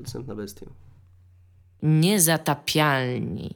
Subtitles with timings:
[0.00, 0.66] Podstępna bestia.
[1.82, 3.54] Niezatapialni.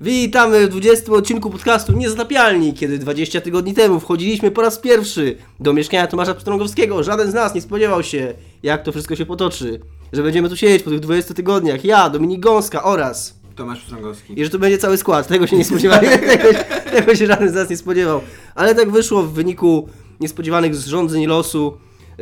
[0.00, 5.72] Witamy w 20 odcinku podcastu Niezatapialni, kiedy 20 tygodni temu wchodziliśmy po raz pierwszy do
[5.72, 7.02] mieszkania Tomasza Pstrągowskiego.
[7.02, 9.80] Żaden z nas nie spodziewał się, jak to wszystko się potoczy.
[10.12, 11.84] Że będziemy tu siedzieć po tych 20 tygodniach.
[11.84, 13.40] Ja, Dominik Gąska oraz...
[13.56, 14.40] Tomasz Pstrągowski.
[14.40, 15.26] I że to będzie cały skład.
[15.28, 16.08] Tego się nie spodziewali.
[16.36, 18.20] tego, się- tego się żaden z nas nie spodziewał.
[18.54, 19.88] Ale tak wyszło w wyniku
[20.20, 21.76] niespodziewanych zrządzeń losu,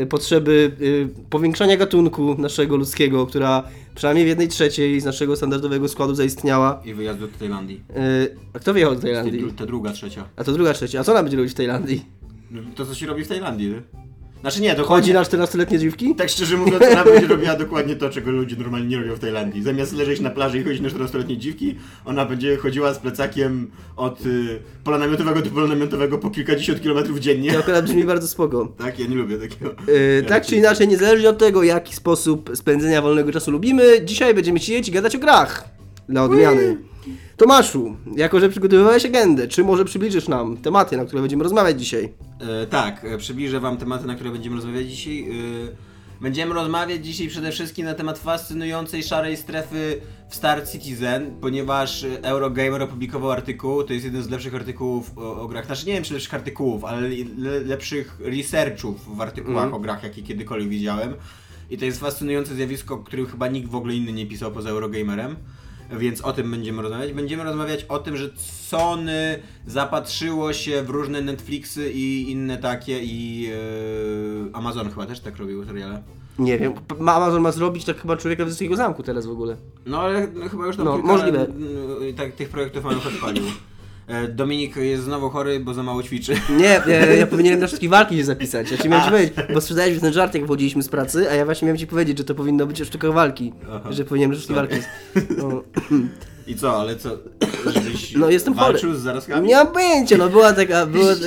[0.09, 3.63] potrzeby y, powiększania gatunku naszego ludzkiego, która
[3.95, 6.83] przynajmniej w jednej trzeciej z naszego standardowego składu zaistniała.
[6.85, 7.81] I wyjazd do Tajlandii.
[7.91, 9.53] Y, A kto wyjechał do Ta, Tajlandii?
[9.57, 10.25] ta druga, trzecia.
[10.37, 11.01] A to druga trzecia.
[11.01, 12.05] A co ona będzie robić w Tajlandii?
[12.51, 13.83] No, To, co się robi w Tajlandii, nie?
[14.43, 16.15] Znaczy nie, to Chodzi na 14-letnie dziewki?
[16.15, 19.63] Tak szczerze mówiąc, ona będzie robiła dokładnie to, czego ludzie normalnie nie robią w Tajlandii.
[19.63, 24.27] Zamiast leżeć na plaży i chodzić na 14-letnie dziwki, ona będzie chodziła z plecakiem od
[24.27, 27.53] y, pola namiotowego do pola namiotowego po kilkadziesiąt kilometrów dziennie.
[27.53, 28.73] To akurat brzmi bardzo spoko.
[28.79, 29.75] Tak, ja nie lubię takiego.
[29.89, 34.61] Yy, tak czy inaczej, niezależnie od tego, jaki sposób spędzenia wolnego czasu lubimy, dzisiaj będziemy
[34.61, 35.65] siedzieć i gadać o grach.
[36.09, 36.92] Dla odmiany.
[37.37, 42.13] Tomaszu, jako że przygotowywałeś agendę, czy może przybliżysz nam tematy, na które będziemy rozmawiać dzisiaj?
[42.63, 45.23] E, tak, e, przybliżę Wam tematy, na które będziemy rozmawiać dzisiaj.
[45.23, 52.05] E, będziemy rozmawiać dzisiaj przede wszystkim na temat fascynującej szarej strefy w Star Citizen, ponieważ
[52.05, 55.93] e, Eurogamer opublikował artykuł, to jest jeden z lepszych artykułów o, o grach, znaczy nie
[55.93, 57.01] wiem czy lepszych artykułów, ale
[57.39, 59.75] le, lepszych researchów w artykułach Mhm.
[59.75, 61.15] o grach, jakie kiedykolwiek widziałem.
[61.71, 64.71] I to jest fascynujące zjawisko, o którym chyba nikt w ogóle inny nie pisał poza
[64.71, 65.37] Eurogamerem.
[65.99, 67.13] Więc o tym będziemy rozmawiać.
[67.13, 73.51] Będziemy rozmawiać o tym, że Sony zapatrzyło się w różne Netflixy i inne takie i
[74.53, 76.03] e, Amazon chyba też tak robił seriale.
[76.39, 79.57] Nie wiem, Amazon ma zrobić tak chyba człowieka swojego zamku teraz w ogóle.
[79.87, 81.41] No ale no, chyba już tam No, kilka, możliwe.
[81.41, 83.45] n- tak, tych projektów mają odpalił.
[84.07, 86.35] E, Dominik jest znowu chory, bo za mało ćwiczy.
[86.61, 88.71] Nie, ja, ja powinienem na wszystkie walki się zapisać.
[88.71, 91.45] Ja ci miałem ci powiedzieć, bo sprzedałeś ten żart, jak wchodziliśmy z pracy, a ja
[91.45, 93.53] właśnie miałem ci powiedzieć, że to powinno być sztuka walki.
[93.73, 93.93] Aha.
[93.93, 94.77] Że powinienem na wszystkie walki.
[95.39, 95.63] No.
[96.47, 97.11] I co, ale co?
[97.75, 98.73] Żebyś No, jestem chory.
[98.73, 99.49] walczył z zarazkami?
[99.49, 101.27] Nie mam pojęcia, no była taka, była taka,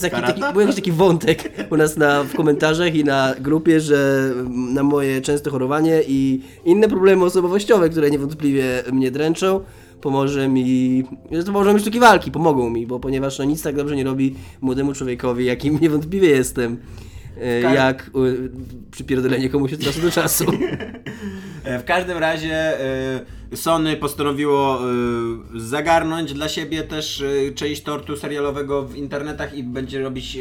[0.00, 4.30] taki, taki, był jakiś taki wątek u nas na, w komentarzach i na grupie, że
[4.48, 9.60] na moje częste chorowanie i inne problemy osobowościowe, które niewątpliwie mnie dręczą,
[10.00, 11.02] pomoże mi,
[11.32, 14.04] że to pomożą mi sztuki walki, pomogą mi, bo ponieważ no nic tak dobrze nie
[14.04, 16.76] robi młodemu człowiekowi, jakim niewątpliwie jestem,
[17.40, 18.50] e, Ka- jak y,
[18.90, 20.44] przypierdolenie komuś od czasu do czasu.
[21.64, 24.78] E, W każdym razie e, Sony postanowiło
[25.56, 27.24] zagarnąć dla siebie też
[27.54, 30.38] część tortu serialowego w internetach i będzie robić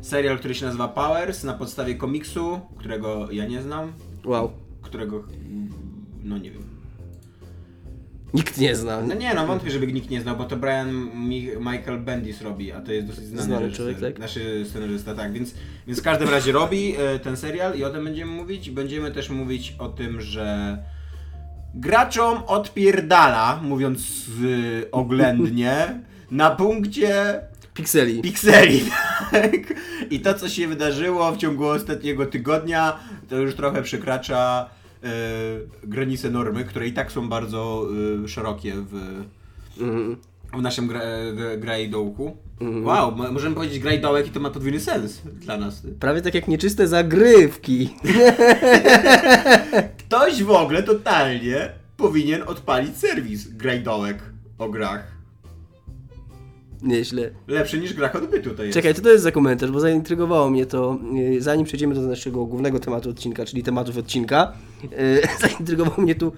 [0.00, 3.92] serial, który się nazywa Powers na podstawie komiksu, którego ja nie znam,
[4.24, 4.50] Wow,
[4.82, 5.24] którego
[6.24, 6.62] no nie wiem.
[8.34, 9.00] Nikt nie zna.
[9.00, 12.72] No nie, no wątpię, żeby nikt nie znał, bo to Brian Mi Michael Bendis robi,
[12.72, 14.18] a to jest dosyć znany, Znany człowiek, tak?
[14.18, 15.54] Naszy scenarzysta, tak, więc,
[15.86, 18.70] więc w każdym razie robi e, ten serial i o tym będziemy mówić.
[18.70, 20.78] Będziemy też mówić o tym, że
[21.74, 24.24] graczom odpierdala, mówiąc
[24.92, 26.00] oględnie,
[26.30, 27.40] na punkcie
[27.74, 28.22] Pikseli.
[28.22, 28.80] pikseli,
[29.30, 29.74] tak?
[30.10, 34.70] I to, co się wydarzyło w ciągu ostatniego tygodnia, to już trochę przekracza
[35.84, 37.86] granice normy, które i tak są bardzo
[38.24, 38.94] e, szerokie w,
[39.80, 40.16] Mhm.
[40.54, 40.90] w naszym
[41.58, 42.36] grajdołku.
[42.60, 42.84] Mhm.
[42.86, 45.82] Wow, mo- możemy powiedzieć grajdołek i to ma podwójny sens dla nas.
[46.00, 47.88] Prawie tak jak nieczyste zagrywki.
[49.98, 54.18] Ktoś w ogóle totalnie powinien odpalić serwis grajdołek
[54.58, 55.17] o grach.
[56.82, 57.30] Nieźle.
[57.46, 58.74] Lepszy niż grach odbytu to jest.
[58.74, 62.44] Czekaj, co to jest za komentarz, bo zaintrygowało mnie to, yy, zanim przejdziemy do naszego
[62.44, 64.52] głównego tematu odcinka, czyli tematów odcinka,
[64.82, 64.88] yy,
[65.48, 66.32] zaintrygował mnie tu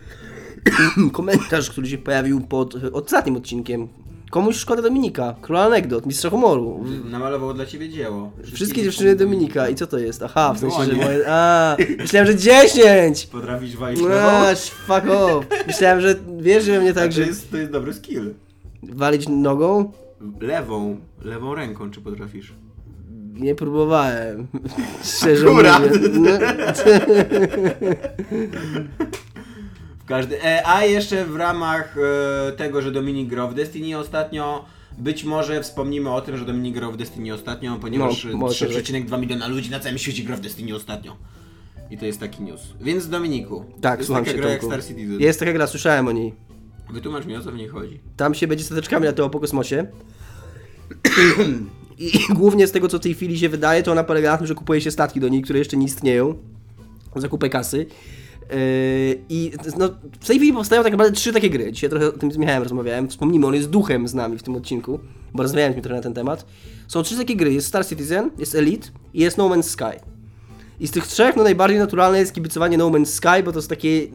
[1.12, 3.88] komentarz, który się pojawił pod ostatnim odcinkiem.
[4.30, 6.84] Komuś szkoda Dominika, króla anegdot, mistrza humoru.
[7.04, 8.32] Namalował dla ciebie dzieło.
[8.54, 9.68] Wszystkie dziewczyny Dominika.
[9.68, 10.22] I co to jest?
[10.22, 11.24] Aha, w sensie, że moje...
[11.28, 13.26] A, myślałem, że 10!
[13.26, 14.54] Potrafisz walić nogą?
[14.86, 15.46] fuck off.
[15.66, 18.34] Myślałem, że wiesz, że mnie tak, to, że jest, to jest dobry skill.
[18.82, 19.92] walić nogą?
[20.40, 22.54] Lewą, lewą ręką, czy potrafisz?
[23.34, 24.46] Nie próbowałem.
[25.16, 25.82] Szczerze Akurat.
[25.82, 26.08] mówiąc.
[26.14, 26.30] No,
[29.98, 30.42] W każdy...
[30.44, 31.96] E, a jeszcze w ramach
[32.48, 34.64] e, tego, że Dominik grał w Destiny ostatnio,
[34.98, 38.66] być może wspomnimy o tym, że Dominik grał w Destiny ostatnio, ponieważ No, no, może
[38.66, 38.76] tak.
[38.76, 41.16] 3,2 miliona ludzi na całym świecie gra w Destiny ostatnio.
[41.90, 42.60] I to jest taki news.
[42.80, 44.64] Więc Dominiku, Tak, jest słucham taka gra jak.
[44.64, 45.20] Star Citizen.
[45.20, 46.34] Jest taka gra, słyszałem o niej.
[46.92, 48.00] Wytłumacz mi o co w niej chodzi.
[48.16, 49.86] Tam się będzie stateczkami latało po kosmosie.
[51.98, 54.46] I głównie z tego, co w tej chwili się wydaje, to ona polega na tym,
[54.46, 56.34] że kupuje się statki do niej, które jeszcze nie istnieją.
[57.16, 57.86] Za kupę kasy.
[58.50, 59.88] Yy, I no,
[60.20, 61.72] w tej chwili powstają tak naprawdę trzy takie gry.
[61.72, 63.08] Dzisiaj trochę o tym z Michałem rozmawiałem.
[63.08, 65.00] Wspomnijmy, on jest duchem z nami w tym odcinku,
[65.34, 66.46] bo rozmawiałem z trochę na ten temat.
[66.88, 67.52] Są trzy takie gry.
[67.52, 70.00] Jest Star Citizen, jest Elite i jest No Man's Sky.
[70.80, 73.68] I z tych trzech, no najbardziej naturalne jest kibicowanie No Man's Sky, bo to jest
[73.68, 74.10] taki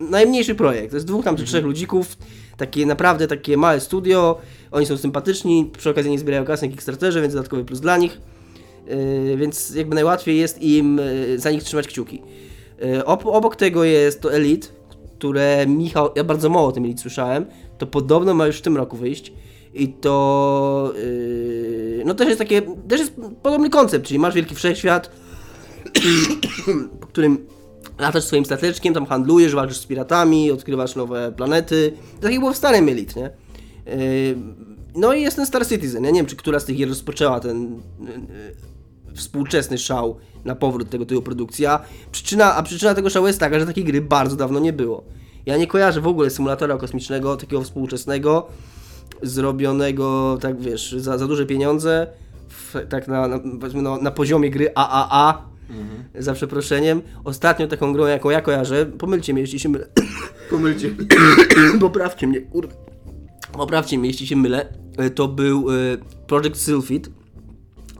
[0.00, 0.90] najmniejszy projekt.
[0.90, 2.16] To jest dwóch tam czy trzech ludzików,
[2.56, 4.38] takie naprawdę takie małe studio,
[4.70, 8.20] oni są sympatyczni, przy okazji nie zbierają kasy na Kickstarterze, więc dodatkowy plus dla nich.
[8.86, 12.22] Yy, więc jakby najłatwiej jest im yy, za nich trzymać kciuki.
[12.80, 14.68] Yy, ob obok tego jest to Elite,
[15.18, 17.46] które Michał, ja bardzo mało o tym Elite słyszałem,
[17.78, 19.32] to podobno ma już w tym roku wyjść.
[19.74, 20.92] I to
[22.04, 23.12] no też jest takie, też jest
[23.42, 25.10] podobny koncept, czyli masz wielki wszechświat,
[27.00, 27.46] po którym
[27.98, 31.92] latasz swoim stateczkiem, tam handlujesz, walczysz z piratami, odkrywasz nowe planety.
[32.20, 33.30] Tak jak było w starym Elite, nie?
[33.86, 34.36] Yy,
[34.94, 36.04] no i jest ten Star Citizen.
[36.04, 40.90] Ja nie wiem, czy która z tych gier rozpoczęła ten yy, współczesny szał na powrót
[40.90, 41.66] tego typu produkcji.
[41.66, 41.80] A
[42.12, 45.04] przyczyna, a przyczyna tego szału jest taka, że takiej gry bardzo dawno nie było.
[45.46, 48.46] Ja nie kojarzę w ogóle symulatora kosmicznego, takiego współczesnego,
[49.22, 52.06] zrobionego, tak wiesz, za, za duże pieniądze,
[52.48, 53.40] w, tak na, na,
[54.02, 55.42] na poziomie gry AAA,
[56.14, 57.02] za przeproszeniem.
[57.24, 59.88] Ostatnią taką grą, jaką ja kojarzę, pomylcie mnie, jeśli się mylę.
[60.50, 60.90] Pomylcie.
[61.80, 62.74] Poprawcie mnie, kurde.
[63.52, 64.72] Poprawcie mnie, jeśli się mylę.
[64.98, 65.74] E, To był e,
[66.26, 67.10] Project Sylphid.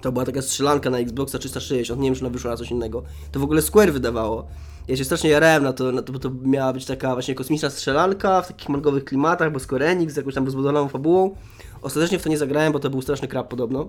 [0.01, 3.03] To była taka strzelanka na Xboxa 360, nie wiem, czy ona wyszła na coś innego.
[3.33, 4.49] To w ogóle Square wydawało.
[4.89, 7.71] Ja się strasznie jarałem na to, na to, bo to miała być taka właśnie kosmiczna
[7.71, 11.35] strzelanka w takich mangowych klimatach, bo Square Enix z jakąś tam rozbudowaną fabułą.
[11.83, 13.89] Ostatecznie w to nie zagrałem, bo to był straszny krab podobno.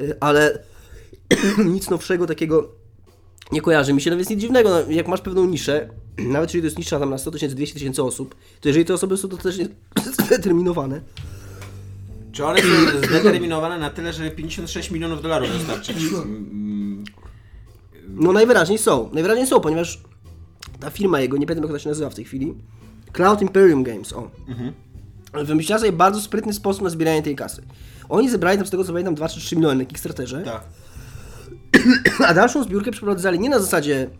[0.00, 0.58] Y, Ale
[1.74, 2.68] nic nowszego takiego
[3.52, 6.62] nie kojarzy mi się, no więc nic dziwnego, no, jak masz pewną niszę, nawet jeżeli
[6.62, 9.28] to jest nisza tam na 100 tysięcy, 200 tysięcy osób, to jeżeli te osoby są
[9.28, 9.68] dostatecznie
[10.26, 11.00] zdeterminowane,
[12.32, 12.68] Czy one są
[13.08, 15.96] zdeterminowane na tyle, żeby 56 milionów dolarów dostarczyć?
[16.12, 17.04] Mm,
[18.08, 19.10] No najwyraźniej są.
[19.12, 20.00] Najwyraźniej są, ponieważ
[20.80, 22.54] ta firma jego, nie pamiętam jak ona się nazywa w tej chwili,
[23.12, 24.30] Cloud Imperium Games, o.
[25.44, 27.62] Wymyśliła sobie bardzo sprytny sposób na zbieranie tej kasy.
[28.08, 30.62] Oni zebrali tam z tego co pamiętam 2 czy 3 miliony na Kickstarterze, Tak.
[32.28, 34.10] a dalszą zbiórkę przeprowadzali nie na zasadzie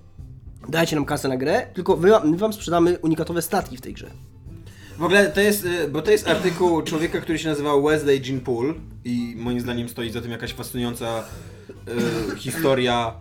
[0.69, 4.11] dajcie nam kasę na grę, tylko my, my wam sprzedamy unikatowe statki w tej grze.
[4.99, 8.41] W ogóle to jest, y, bo to jest artykuł człowieka, który się nazywał Wesley Jean
[8.41, 8.75] Poole
[9.05, 11.25] i moim zdaniem stoi za tym jakaś fascynująca
[12.33, 13.15] y, historia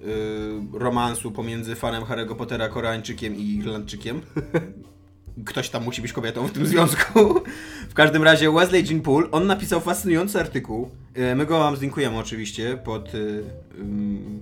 [0.00, 4.20] y, romansu pomiędzy fanem Harry'ego Pottera, Koreańczykiem i Irlandczykiem.
[5.46, 7.40] Ktoś tam musi być kobietą w tym związku.
[7.88, 10.90] W każdym razie Wesley Jean Poole, on napisał fascynujący artykuł.
[11.32, 14.40] Y, My go wam zlinkujemy oczywiście pod ym,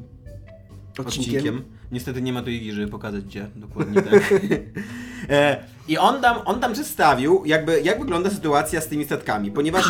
[0.99, 1.07] Odcinkiem.
[1.07, 1.63] odcinkiem.
[1.93, 4.23] Niestety nie ma tu Igi, żeby pokazać gdzie dokładnie tak.
[5.31, 9.85] E, I on tam, on tam przedstawił, jakby, jak wygląda sytuacja z tymi statkami, ponieważ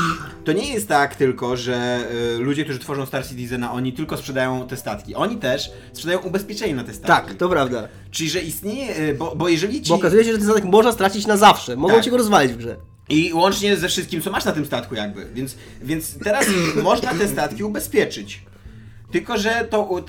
[0.44, 1.76] to nie jest tak tylko, że
[2.36, 5.14] e, ludzie, którzy tworzą Star Citizena, oni tylko sprzedają te statki.
[5.14, 7.28] Oni też sprzedają ubezpieczenie na te statki.
[7.28, 7.88] Tak, to prawda.
[8.10, 9.88] Czyli, że istnieje, e, bo, bo jeżeli ci...
[9.88, 11.76] Bo okazuje się, że ten statek można stracić na zawsze.
[11.76, 12.04] Mogą Tak.
[12.04, 12.76] cię go rozwalić w grze.
[13.08, 15.26] I łącznie ze wszystkim, co masz na tym statku jakby.
[15.34, 16.46] Więc, więc teraz
[16.82, 18.42] można te statki ubezpieczyć.
[19.10, 20.04] Tylko, że to,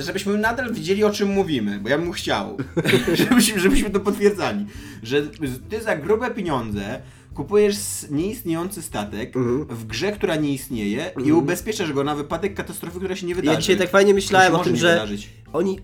[0.00, 2.56] żebyśmy nadal wiedzieli o czym mówimy, bo ja bym chciał,
[3.28, 4.66] żebyśmy, żebyśmy to potwierdzali,
[5.02, 5.22] że
[5.68, 7.02] ty za grube pieniądze
[7.34, 7.76] kupujesz
[8.10, 9.34] nieistniejący statek
[9.68, 13.54] w grze, która nie istnieje i ubezpieczasz go na wypadek katastrofy, która się nie wydarzy.
[13.54, 15.30] Ja dzisiaj tak fajnie myślałem o tym, że wydarzyć.
[15.52, 15.80] oni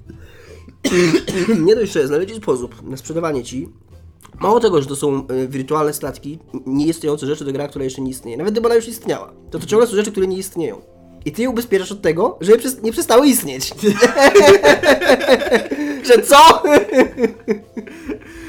[1.67, 3.69] nie dość, że znaleźli sposób na sprzedawanie ci.
[4.41, 8.11] Mało tego, że to są y, wirtualne statki, nieistniejące rzeczy do gra, która jeszcze nie
[8.11, 8.37] istnieje.
[8.37, 10.98] Nawet gdyby ona już istniała, to to ciągle są rzeczy, które nie istnieją.
[11.25, 13.69] I ty je ubezpieczasz od tego, żeby przes- nie przestały istnieć.
[16.09, 16.63] że co?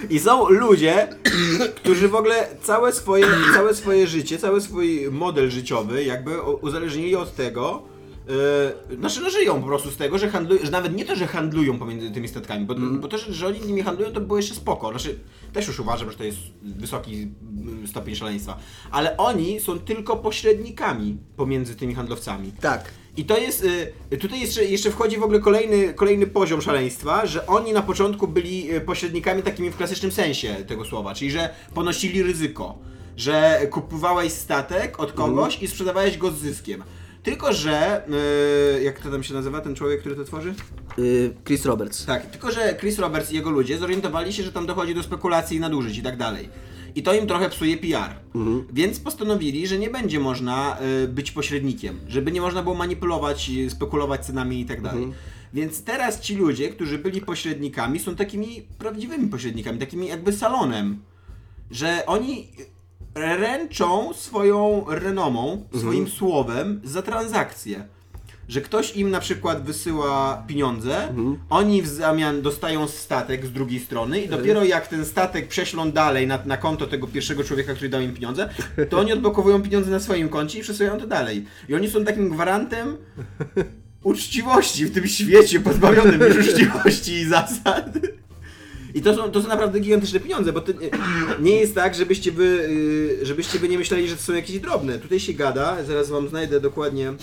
[0.09, 1.07] I są ludzie,
[1.75, 7.35] którzy w ogóle całe swoje, całe swoje życie, cały swój model życiowy jakby uzależnili od
[7.35, 7.81] tego,
[8.89, 11.27] yy, znaczy no żyją po prostu z tego, że handlują, że nawet nie to, że
[11.27, 14.55] handlują pomiędzy tymi statkami, bo, bo to, że, że oni nimi handlują, to było jeszcze
[14.55, 14.89] spoko.
[14.89, 15.19] Znaczy,
[15.53, 18.57] też już uważam, że to jest wysoki mm, stopień szaleństwa.
[18.91, 22.51] Ale oni są tylko pośrednikami pomiędzy tymi handlowcami.
[22.61, 22.91] Tak.
[23.17, 23.67] I to jest,
[24.11, 28.27] y, tutaj jeszcze, jeszcze wchodzi w ogóle kolejny, kolejny poziom szaleństwa, że oni na początku
[28.27, 32.77] byli y, pośrednikami takimi w klasycznym sensie tego słowa, czyli że ponosili ryzyko,
[33.17, 36.83] że kupowałeś statek od kogoś i sprzedawałeś go z zyskiem.
[37.23, 38.03] Tylko, że,
[38.77, 40.53] y, jak to tam się nazywa, ten człowiek, który to tworzy?
[40.99, 42.05] Y, Chris Roberts.
[42.05, 45.57] Tak, tylko że Chris Roberts i jego ludzie zorientowali się, że tam dochodzi do spekulacji
[45.57, 46.49] i nadużyć i tak dalej.
[46.95, 48.15] I to im trochę psuje PR.
[48.73, 53.69] Więc postanowili, że nie będzie można y, być pośrednikiem, żeby nie można było manipulować, y,
[53.69, 55.13] spekulować cenami i tak dalej.
[55.53, 60.99] Więc teraz ci ludzie, którzy byli pośrednikami, są takimi prawdziwymi pośrednikami, takimi jakby salonem,
[61.71, 62.47] że oni
[63.15, 67.83] ręczą swoją renomą, swoim słowem za transakcję.
[68.47, 71.13] Że ktoś im na przykład wysyła pieniądze,
[71.49, 76.27] oni w zamian dostają statek z drugiej strony i dopiero jak ten statek prześlą dalej
[76.27, 78.49] na, na konto tego pierwszego człowieka, który dał im pieniądze,
[78.89, 81.45] to oni odblokowują pieniądze na swoim koncie i przesyłają to dalej.
[81.69, 82.97] I oni są takim gwarantem
[84.03, 87.89] uczciwości w tym świecie pozbawionym już uczciwości i zasad.
[88.93, 90.89] I to są, to są naprawdę gigantyczne pieniądze, bo to nie,
[91.39, 92.43] nie jest tak, żebyście wy,
[93.21, 94.99] y, żebyście wy nie myśleli, że to są jakieś drobne.
[94.99, 97.13] Tutaj się gada, zaraz wam znajdę dokładnie.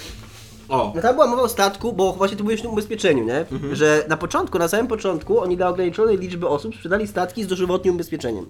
[0.68, 3.44] O, No tam była mowa o statku, bo właśnie tu o tym ubezpieczeniu, nie?
[3.72, 7.94] Że na początku, na samym początku oni dla ograniczonej liczby osób sprzedali statki z dożywotnim
[7.94, 8.46] ubezpieczeniem.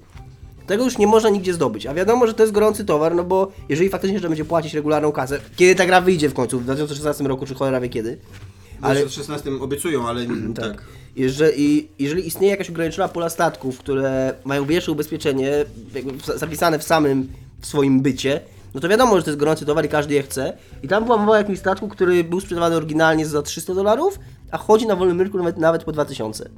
[0.66, 3.52] Tego już nie można nigdzie zdobyć, a wiadomo, że to jest gorący towar, no bo
[3.68, 7.24] jeżeli faktycznie że będzie płacić regularną kasę, kiedy ta gra wyjdzie w końcu, w 2016
[7.24, 8.18] roku, czy cholera wie kiedy,
[8.80, 10.82] ale w 16 obiecują, ale tak.
[11.16, 15.64] jeżeli, jeżeli istnieje jakaś ograniczona pula statków, które mają większe ubezpieczenie,
[16.36, 17.28] zapisane w samym
[17.60, 18.40] w swoim bycie,
[18.74, 20.56] no to wiadomo, że to jest gorący towar i każdy je chce.
[20.82, 24.18] I tam była mowa o jakimś statku, który był sprzedawany oryginalnie za 300 dolarów,
[24.50, 26.50] a chodzi na wolnym rynku nawet, nawet po 2000.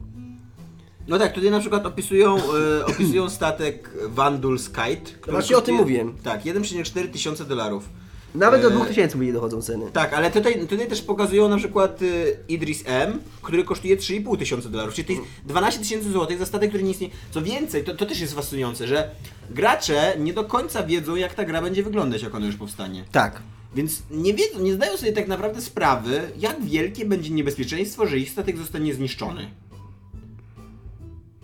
[1.09, 5.13] No tak, tutaj na przykład opisują, e, opisują statek Vandul's Kite.
[5.21, 6.15] który Właśnie o tym mówiłem.
[6.23, 7.89] Tak, 1,4 tysiące dolarów.
[8.35, 9.91] Nawet do E, 2000 byli dochodzą ceny.
[9.93, 14.69] Tak, ale tutaj, tutaj też pokazują na przykład y, Idris M, który kosztuje 3,5 tysiąca
[14.69, 17.13] dolarów, czyli to jest 12 tysięcy złotych za statek, który nie istnieje.
[17.31, 19.11] Co więcej, to, to też jest fascynujące, że
[19.51, 23.05] gracze nie do końca wiedzą, jak ta gra będzie wyglądać, jak ona już powstanie.
[23.13, 23.43] Tak.
[23.75, 28.31] Więc nie wiedzą, nie zdają sobie tak naprawdę sprawy, jak wielkie będzie niebezpieczeństwo, że ich
[28.31, 29.51] statek zostanie zniszczony.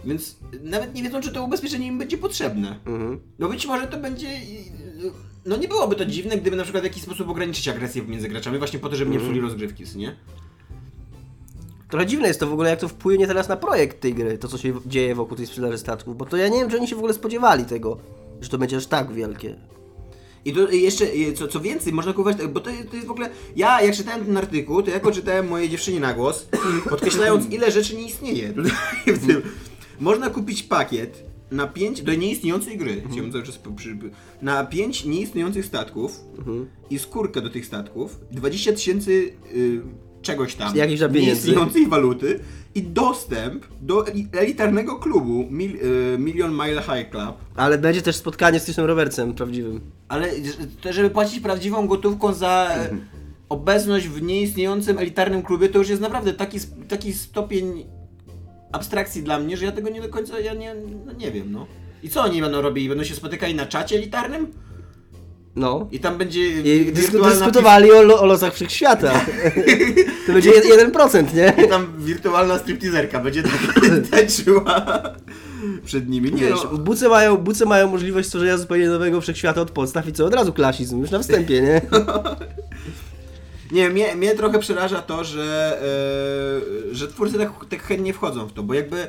[0.05, 2.79] Więc nawet nie wiedzą, czy to ubezpieczenie im będzie potrzebne.
[2.87, 3.21] Mhm.
[3.39, 4.29] No być może to będzie.
[5.47, 8.59] No nie byłoby to dziwne, gdyby na przykład w jakiś sposób ograniczyć agresję między graczami,
[8.59, 10.17] właśnie po to, żeby nie psuli rozgrywki, nie?
[11.91, 14.49] Trochę dziwne jest to w ogóle, jak to wpłynie teraz na projekt tej gry, to
[14.49, 16.95] co się dzieje wokół tej sprzedaży statków, bo to ja nie wiem, czy oni się
[16.97, 17.99] w ogóle spodziewali tego,
[18.41, 19.57] że to będzie aż tak wielkie.
[20.45, 23.83] I to jeszcze, co, co więcej, można kupować, bo to, to jest w ogóle, ja
[23.83, 26.49] jak czytałem ten artykuł, to jako czytałem mojej dziewczynie na głos,
[26.91, 28.73] podkreślając ile rzeczy nie istnieje tutaj
[29.07, 29.43] w tym.
[30.01, 33.97] Można kupić pakiet na 5, do nieistniejącej gry, chciałbym cały czas przy,
[34.43, 36.21] na 5 nieistniejących statków
[36.91, 39.81] i skórkę do tych statków, 20 tysięcy y,
[40.23, 40.73] czegoś tam,
[41.15, 41.31] pieniędzy.
[41.31, 42.41] nieistniejącej waluty
[42.75, 48.17] i dostęp do eli- elitarnego klubu Mil, y, Million Mile High Club, Ale będzie też
[48.17, 49.81] spotkanie z Chrisem Robertsem prawdziwym.
[50.09, 50.31] ale
[50.81, 52.89] to, żeby płacić prawdziwą gotówką za e,
[53.49, 56.59] obecność w nieistniejącym elitarnym klubie, to już jest naprawdę taki,
[56.89, 57.85] taki stopień
[58.75, 60.75] abstrakcji dla mnie, że ja tego nie do końca, ja nie,
[61.07, 61.67] no nie wiem, no.
[62.03, 62.89] I co oni będą robili?
[62.89, 64.47] Będą się spotykali na czacie elitarnym?
[65.57, 65.89] No.
[65.93, 69.13] I tam będzie I dysku, dyskutowali o, lo, o losach wszechświata.
[70.27, 71.65] to będzie jed- 1%, nie?
[71.65, 75.03] I tam wirtualna stripteaserka będzie tak tańczyła
[75.85, 76.33] przed nimi.
[76.33, 80.13] Nie Wiesz, no, buce mają, buce mają możliwość stworzenia zupełnie nowego wszechświata od podstaw i
[80.13, 81.81] co od razu klasizm, już na wstępie, nie?
[83.75, 85.79] Nie, mnie, mnie trochę przeraża to, że,
[86.91, 89.09] e, że twórcy tak, tak chętnie wchodzą w to, bo jakby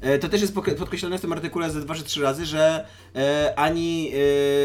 [0.00, 3.54] e, to też jest podkreślone w tym artykule ze dwa czy trzy razy, że e,
[3.56, 4.12] ani,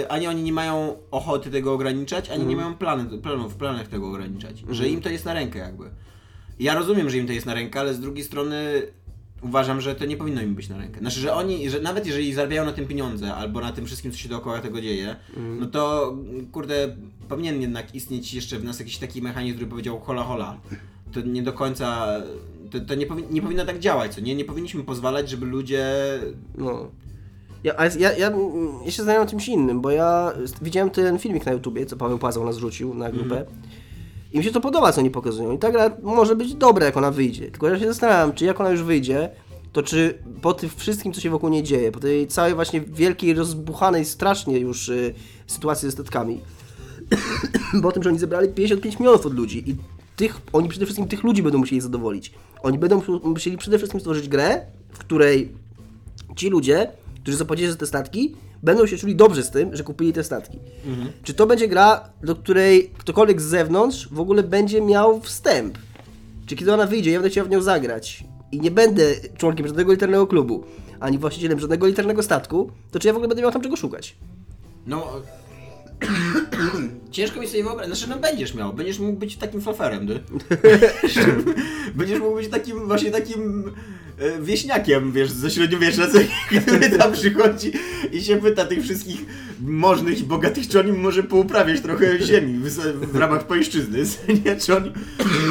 [0.03, 3.88] e, ani oni nie mają ochoty tego ograniczać, ani nie mają plany, planów w planach
[3.88, 4.63] tego ograniczać.
[4.70, 5.89] Że im to jest na rękę jakby.
[6.60, 8.81] Ja rozumiem, że im to jest na rękę, ale z drugiej strony
[9.42, 11.00] uważam, że to nie powinno im być na rękę.
[11.00, 14.18] Znaczy, że oni, że nawet jeżeli zarabiają na tym pieniądze, albo na tym wszystkim, co
[14.18, 15.16] się dookoła tego dzieje,
[15.60, 16.14] no to
[16.52, 16.96] kurde,
[17.30, 20.58] powinien jednak istnieć jeszcze w nas jakiś taki mechanizm, który powiedział hola hola.
[21.12, 22.08] To nie do końca,
[22.72, 24.36] to, to nie, powi nie powinno tak działać, co nie?
[24.36, 25.94] Nie powinniśmy pozwalać, żeby ludzie...
[26.58, 26.88] No.
[27.64, 28.12] Ja, a ja, ja,
[28.86, 32.46] ja się zastanawiam czymś innym, bo ja widziałem ten filmik na YouTubie, co Paweł Płazał
[32.46, 33.46] nas rzucił na grupę.
[34.34, 35.52] I mi się to podoba, co oni pokazują.
[35.52, 37.52] I ta gra może być dobra, jak ona wyjdzie.
[37.52, 39.30] Tylko ja się zastanawiam, czy jak ona już wyjdzie,
[39.74, 43.34] to czy po tym wszystkim, co się wokół niej dzieje, po tej całej właśnie wielkiej,
[43.34, 45.14] rozbuchanej strasznie już y,
[45.48, 46.40] sytuacji ze statkami,
[47.82, 49.76] bo o tym, że oni zebrali 55 milionów od ludzi i
[50.16, 52.32] tych, oni przede wszystkim tych ludzi będą musieli zadowolić.
[52.64, 55.52] Oni będą musieli przede wszystkim stworzyć grę, w której
[56.36, 60.13] ci ludzie, którzy zapłacili za te statki, będą się czuli dobrze z tym, że kupili
[60.13, 60.60] te statki.
[61.24, 65.78] Czy to będzie gra, do której ktokolwiek z zewnątrz w ogóle będzie miał wstęp?
[66.46, 69.04] Czy kiedy ona wyjdzie, ja będę chciał w nią zagrać i nie będę
[69.38, 70.63] członkiem żadnego liternego klubu,
[71.00, 74.16] ani właścicielem żadnego liternego statku, to czy ja w ogóle będę miał tam czego szukać?
[74.88, 75.08] No...
[77.12, 80.20] Ciężko mi sobie wyobrazić, znaczy no będziesz miał, będziesz mógł być takim flaferem, ty.
[81.96, 83.72] będziesz mógł być takim, właśnie takim
[84.42, 86.08] wieśniakiem, wiesz, ze średniowiecza,
[86.66, 87.72] który tam przychodzi
[88.12, 89.25] i się pyta tych wszystkich
[89.62, 92.70] możnych i bogatych, czy oni może pouprawiać trochę ziemi w,
[93.12, 93.98] w ramach pańszczyzny,
[94.46, 94.56] nie?
[94.56, 94.92] Czy oni,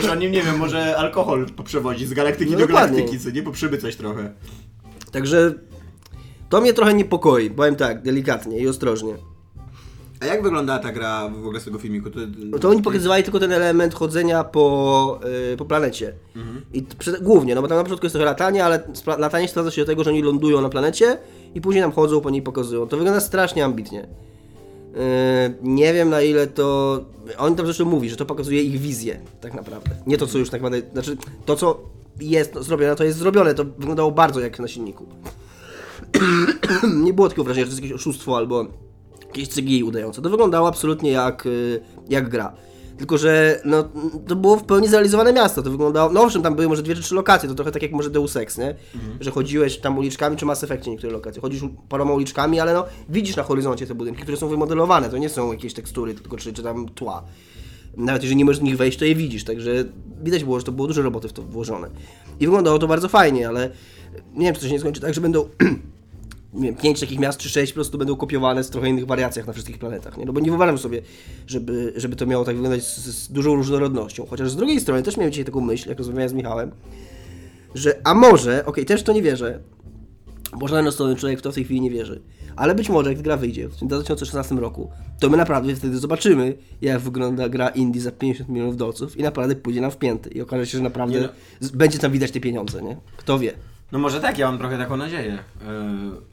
[0.03, 3.43] czy oni, nie wiem, może alkohol poprzewozić z galaktyki No do galaktyki, co nie?
[3.43, 4.33] Poprzybycać trochę.
[5.13, 5.55] Także
[6.49, 9.30] to mnie trochę niepokoi, powiem tak, delikatnie i ostrożnie.
[10.21, 12.11] A jak wyglądała ta gra w ogóle z tego filmiku?
[12.11, 15.21] To, No to oni pokazywali tylko ten element chodzenia po,
[15.53, 16.15] y, po planecie.
[16.73, 18.83] I t- przed, głównie, no bo tam na początku jest trochę latanie, ale
[19.19, 21.19] latanie sprowadza się do tego, że oni lądują na planecie
[21.55, 22.87] i później nam chodzą po niej pokazują.
[22.89, 24.07] To wygląda strasznie ambitnie.
[25.63, 27.01] nie wiem na ile to.
[27.39, 29.91] On tam zresztą mówi, że to pokazuje ich wizję, tak naprawdę.
[30.07, 30.91] Nie to, co już tak naprawdę.
[30.93, 31.81] Znaczy, to, co
[32.21, 33.55] jest zrobione, to jest zrobione.
[33.55, 35.07] To wyglądało bardzo jak na silniku.
[37.05, 38.67] nie było takiego wrażenia, że to jest jakieś oszustwo albo
[39.37, 40.23] jakieś CGI udające.
[40.23, 42.53] To wyglądało absolutnie jak, y, jak gra.
[43.01, 43.85] Tylko, że no,
[44.27, 45.63] to było w pełni zrealizowane miasto.
[45.63, 46.13] To wyglądało.
[46.13, 48.37] No owszem, tam były może dwie czy trzy lokacje, to trochę tak jak może Deus
[48.37, 48.75] Ex, nie?
[49.21, 51.43] Że chodziłeś tam uliczkami, czy Mass Effectie niektóre lokacje.
[51.43, 55.09] Chodzisz paroma uliczkami, ale no widzisz na horyzoncie te budynki, które są wymodelowane.
[55.09, 57.23] To nie są jakieś tekstury, tylko czy, czy tam tła.
[57.97, 59.45] Nawet jeżeli nie możesz w nich wejść, to je widzisz.
[59.45, 59.85] Także
[60.23, 61.91] widać było, że to było dużo roboty w to włożone.
[62.41, 63.71] I wyglądało to bardzo fajnie, ale
[64.35, 65.49] nie wiem, czy to się nie skończy tak, że będą
[66.55, 69.53] wiem, pięć takich miast czy sześć po prostu będą kopiowane z trochę innych wariacjach na
[69.53, 70.25] wszystkich planetach, nie?
[70.25, 71.03] No bo nie wyobrażam sobie,
[71.47, 74.27] żeby, żeby to miało tak wyglądać z, z dużą różnorodnością.
[74.31, 76.71] Chociaż z drugiej strony też miałem dzisiaj taką myśl, jak rozmawiałem z Michałem,
[77.75, 79.61] że a może, okej, też w to nie wierzę,
[80.59, 82.23] bo żaden rozsądny człowiek w to w tej chwili nie wierzy,
[82.57, 84.91] ale być może jak gra wyjdzie w tym 2016 roku,
[85.21, 89.57] to my naprawdę wtedy zobaczymy, jak wygląda gra indie za 50 milionów dolców i naprawdę
[89.57, 91.29] pójdzie nam w pięty i okaże się, że naprawdę Nie
[91.61, 91.69] no.
[91.75, 92.97] będzie tam widać te pieniądze, nie?
[93.17, 93.53] Kto wie.
[93.93, 95.39] No może tak, ja mam trochę taką nadzieję.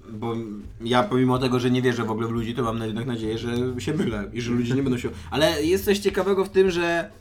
[0.08, 0.36] Yy, bo
[0.82, 3.52] ja pomimo tego, że nie wierzę w ogóle w ludzi, to mam jednak nadzieję, że
[3.78, 5.10] się mylę i że ludzie nie będą się...
[5.32, 7.12] Ale jest coś ciekawego w tym, że...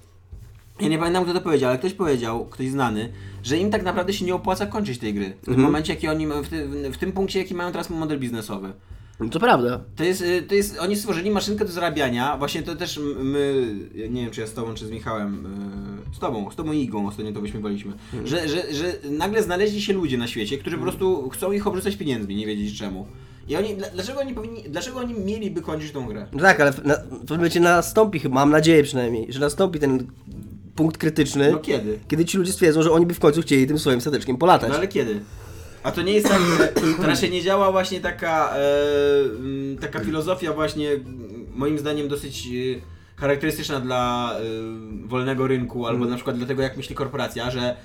[0.80, 3.12] Ja nie pamiętam kto to powiedział, ale ktoś powiedział, ktoś znany,
[3.42, 5.36] że im tak naprawdę się nie opłaca kończyć tej gry.
[5.42, 8.72] W tym momencie, jaki oni w, ty, w tym punkcie, jaki mają teraz model biznesowy.
[9.20, 9.80] No to prawda.
[9.96, 13.66] To jest, y, to jest, oni stworzyli maszynkę do zarabiania, właśnie to też my,
[14.10, 15.46] nie wiem czy ja z tobą, czy z Michałem,
[16.12, 17.92] y, z tobą, z tobą i Igą ostatnio to wyśmiewaliśmy,
[18.24, 21.96] że, że, że nagle znaleźli się ludzie na świecie, którzy po prostu chcą ich obrzucać
[21.96, 23.06] pieniędzmi, nie wiedzieć czemu.
[23.48, 26.26] I oni, dla- dlaczego oni powinni, dlaczego oni mieliby kończyć tą grę?
[26.32, 30.06] No tak, ale na, w pewnym momencie nastąpi, chyba, mam nadzieję przynajmniej, że nastąpi ten
[30.74, 31.98] punkt krytyczny, No kiedy?
[32.08, 34.68] kiedy ci ludzie stwierdzą, że oni by w końcu chcieli tym swoim stateczkiem polatać.
[34.70, 35.20] No ale kiedy?
[35.86, 36.68] A to nie jest tak, że
[37.00, 42.46] to raczej nie działa właśnie taka, e, mm, taka filozofia właśnie, mm, moim zdaniem dosyć
[42.46, 42.50] e,
[43.20, 44.42] charakterystyczna dla e,
[45.08, 47.76] wolnego rynku, albo na przykład dla tego, jak myśli korporacja, że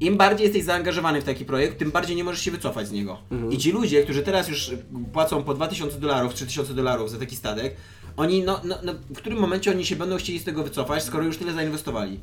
[0.00, 3.18] im bardziej jesteś zaangażowany w taki projekt, tym bardziej nie możesz się wycofać z niego.
[3.50, 4.70] I ci ludzie, którzy teraz już
[5.12, 7.76] płacą po 2000 dolarów, 3000 dolarów za taki statek,
[8.16, 11.24] oni, no, no, no, w którym momencie oni się będą chcieli z tego wycofać, skoro
[11.24, 12.20] już tyle zainwestowali?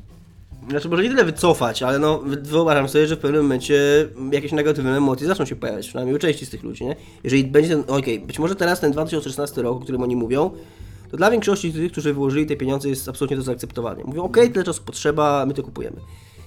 [0.70, 4.52] Znaczy, może nie tyle wycofać, ale no, wy- wyobrażam sobie, że w pewnym momencie jakieś
[4.52, 6.96] negatywne emocje zaczną się pojawiać, przynajmniej u części z tych ludzi, nie?
[7.24, 10.50] Jeżeli będzie ten, okej, być może teraz ten 2016 rok, o którym oni mówią,
[11.10, 14.04] to dla większości tych, którzy wyłożyli te pieniądze jest absolutnie do zaakceptowania.
[14.04, 15.96] Mówią, okej, tyle czasu potrzeba, my to kupujemy.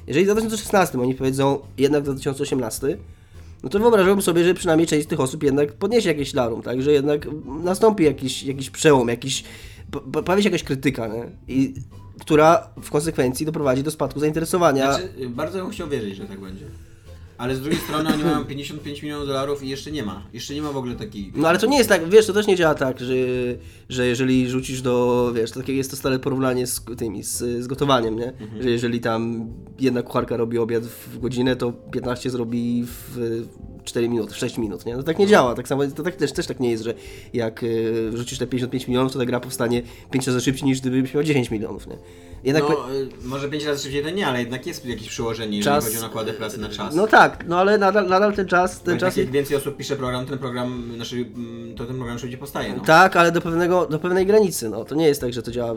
[0.07, 2.97] Jeżeli w 2016 oni powiedzą jednak 2018,
[3.63, 6.81] no to wyobrażałbym sobie, że przynajmniej część z tych osób jednak podniesie jakieś larum, tak?
[6.81, 7.27] Że jednak
[7.63, 9.43] nastąpi jakiś, jakiś przełom, jakiś,
[9.91, 11.23] po- po- pojawi się jakaś krytyka, nie?
[11.47, 11.73] I,
[12.19, 14.93] która w konsekwencji doprowadzi do spadku zainteresowania.
[14.93, 16.65] Znaczy, bardzo bym chciał wierzyć, że tak będzie.
[17.37, 20.23] Ale z drugiej strony oni mają 55 milionów dolarów i jeszcze nie ma.
[20.33, 21.31] Jeszcze nie ma w ogóle takiej.
[21.35, 23.13] No ale to nie jest tak, wiesz, to też nie działa tak, że,
[23.89, 27.67] że jeżeli rzucisz do, wiesz, to takie jest to stare porównanie z tymi, z, z
[27.67, 28.33] gotowaniem, nie?
[28.61, 29.47] Że jeżeli tam
[29.79, 33.43] jedna kucharka robi obiad w godzinę, to 15 zrobi w
[33.83, 34.97] 4 minuty, w 6 minut, nie?
[34.97, 36.93] No tak nie działa, tak samo, to tak, też, też tak nie jest, że
[37.33, 41.13] jak y, wrzucisz te 55 milionów, to ta gra powstanie 5 razy szybciej niż gdybyś
[41.13, 41.95] miał 10 milionów, nie?
[42.43, 45.75] Jednak No, y, może 5 razy szybciej to nie, ale jednak jest jakieś przełożenie, jeżeli
[45.75, 46.95] Czas- chodzi o nakłady pracy na czas.
[46.95, 50.25] no tak, no ale nadal, nadal ten czas, ten czas jak więcej osób pisze program,
[50.25, 52.73] ten program, znaczy, mm, to ten program szybciej powstaje.
[52.77, 52.83] No.
[52.83, 54.69] Tak, ale do, pewnego, do pewnej granicy.
[54.69, 54.85] No.
[54.85, 55.75] To nie jest tak, że to działa,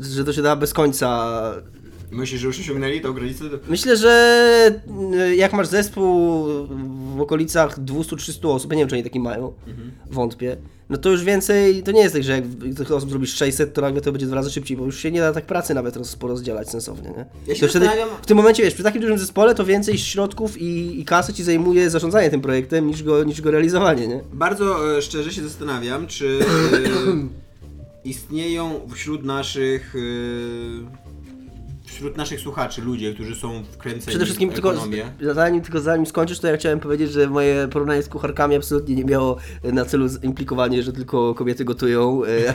[0.00, 1.34] że to się da bez końca.
[2.10, 3.44] Myślisz, że już osiągnęli tą granicę?
[3.68, 4.70] Myślę, że
[5.30, 6.46] y, jak masz zespół
[7.14, 9.52] w okolicach 200-300 osób, ja nie wiem, czy oni taki mają,
[10.10, 10.56] wątpię,
[10.90, 12.44] no to już więcej, to nie jest tak, że jak
[12.76, 15.20] tych osób zrobisz 600, to nagle to będzie dwa razy szybciej, bo już się nie
[15.20, 17.54] da tak pracy nawet roz, porozdzielać sensownie, nie?
[17.54, 17.88] Ja to wtedy,
[18.22, 21.44] w tym momencie, wiesz, przy takim dużym zespole to więcej środków i, i kasy ci
[21.44, 24.20] zajmuje zarządzanie tym projektem niż go, niż go realizowanie, nie?
[24.32, 26.38] Bardzo e, szczerze się zastanawiam, czy
[28.04, 31.03] e, istnieją wśród naszych e,
[31.86, 35.12] wśród naszych słuchaczy ludzie, którzy są wkręceni Przede wszystkim w tylko, ekonomię.
[35.32, 39.04] zanim, tylko zanim skończysz, to ja chciałem powiedzieć, że moje porównanie z kucharkami absolutnie nie
[39.04, 42.54] miało na celu implikowanie, że tylko kobiety gotują e,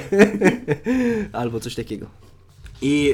[1.40, 2.08] albo coś takiego.
[2.82, 3.14] I,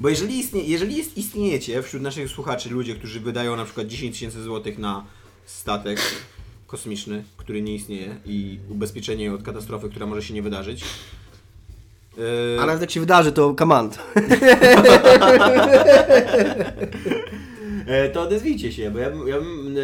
[0.00, 4.12] bo jeżeli, istnie, jeżeli jest, istniejecie wśród naszych słuchaczy ludzie, którzy wydają na przykład 10
[4.12, 5.04] tysięcy złotych na
[5.46, 6.00] statek
[6.66, 10.84] kosmiczny, który nie istnieje i ubezpieczenie od katastrofy, która może się nie wydarzyć.
[12.16, 12.24] Yy,
[12.60, 13.98] A nawet jak się wydarzy, to command.
[17.86, 19.76] E, to odezwijcie się, bo ja, bym- ja bym,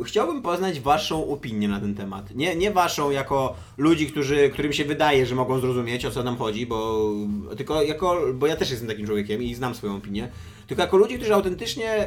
[0.00, 2.34] e, chciałbym poznać waszą opinię na ten temat.
[2.34, 6.36] Nie, nie waszą jako ludzi, którzy, którym się wydaje, że mogą zrozumieć o co nam
[6.36, 7.10] chodzi, bo
[7.56, 10.28] tylko jako, bo ja też jestem takim człowiekiem i znam swoją opinię,
[10.66, 12.06] tylko jako ludzi, którzy autentycznie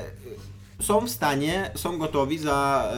[0.81, 2.91] są w stanie, są gotowi za,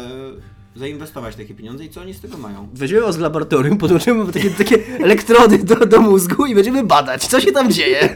[0.76, 2.70] zainwestować takie pieniądze i co oni z tego mają?
[2.74, 7.42] Weźmiemy was z laboratorium, podłączymy takie, takie elektrody do, do mózgu i będziemy badać, co
[7.42, 8.14] się tam dzieje.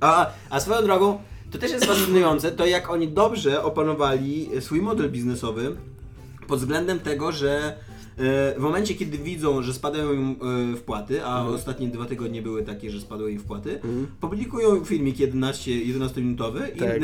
[0.00, 1.18] A, a swoją drogą,
[1.50, 5.76] to też jest fascynujące, to jak oni dobrze opanowali swój model biznesowy
[6.46, 7.76] pod względem tego, że
[8.16, 10.36] w momencie, kiedy widzą, że spadają im
[10.72, 13.80] e, wpłaty, a ostatnie dwa tygodnie były takie, że spadły im wpłaty,
[14.20, 16.88] publikują filmik 11, 11-minutowy i Tak.
[16.88, 17.00] e,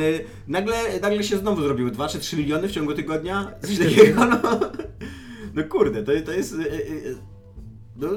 [0.48, 3.52] nagle, nagle się znowu zrobiły 2 czy 3 miliony w ciągu tygodnia.
[3.66, 4.60] Coś takiego, no.
[5.54, 6.54] No kurde, to, to jest...
[6.54, 7.14] e, e, e,
[7.96, 8.08] no,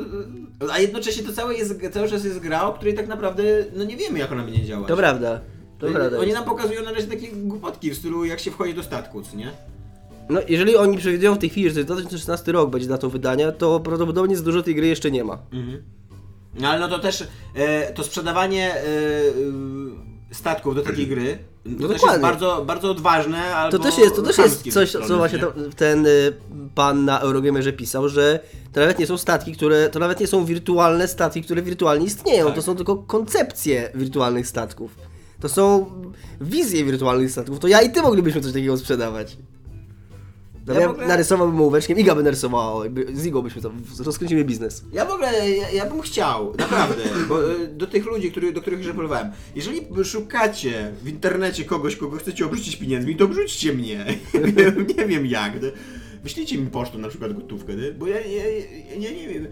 [0.71, 3.43] a jednocześnie to całe jest, cały czas jest gra, o której tak naprawdę
[3.75, 4.87] no nie wiemy, jak ona będzie działać.
[4.87, 5.41] To prawda.
[5.79, 6.19] To Oni- prawda.
[6.19, 9.37] Oni nam pokazują na razie takie głupotki w stylu, jak się wchodzi do statku, co
[9.37, 9.51] nie?
[10.31, 14.37] No, jeżeli oni przewidują w tej chwili, że 2016 rok będzie datą wydania, to prawdopodobnie
[14.37, 15.37] za dużo tej gry jeszcze nie ma.
[15.53, 15.83] Mhm.
[16.59, 18.83] No ale no to też e, to sprzedawanie e, e,
[20.31, 24.15] statków do takiej gry to No też jest bardzo, bardzo odważne albo To też jest,
[24.15, 26.33] to też jest z coś, co właśnie to, ten y,
[26.75, 28.39] pan na Eurogamerze pisał, że
[28.73, 32.45] to nawet nie są statki, które, to nawet nie są wirtualne statki, które wirtualnie istnieją,
[32.45, 32.55] Tak.
[32.55, 34.95] to są tylko koncepcje wirtualnych statków.
[35.39, 35.85] To są
[36.41, 37.59] wizje wirtualnych statków.
[37.59, 39.37] To ja i ty moglibyśmy coś takiego sprzedawać.
[40.67, 43.71] No Ja ja ogóle- narysowałbym ołóweczkiem, Iga by narysowała, z Igą byśmy to,
[44.03, 44.83] rozkręcimy biznes.
[44.93, 48.61] Ja w ogóle, ja, ja bym chciał, naprawdę, bo e, do tych ludzi, który, do
[48.61, 54.05] których już apelowałem, jeżeli szukacie w internecie kogoś, kogo chcecie obrzucić pieniędzmi, to obrzućcie mnie.
[54.97, 55.61] nie, wiem, jak.
[55.61, 55.67] no.
[56.23, 57.91] Wyślijcie mi pocztą na przykład gotówkę, nie?
[57.91, 58.65] bo ja, ja, ja,
[58.99, 59.47] ja nie wiem.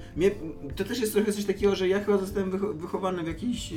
[0.75, 3.75] To też jest trochę coś takiego, że ja chyba zostałem wycho- wychowany w jakiejś, e,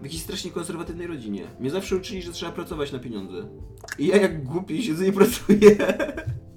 [0.00, 1.42] w jakiejś strasznie konserwatywnej rodzinie.
[1.60, 3.46] Mnie zawsze uczyli, że trzeba pracować na pieniądze.
[3.98, 5.76] I ja jak głupi siedzę i pracuję,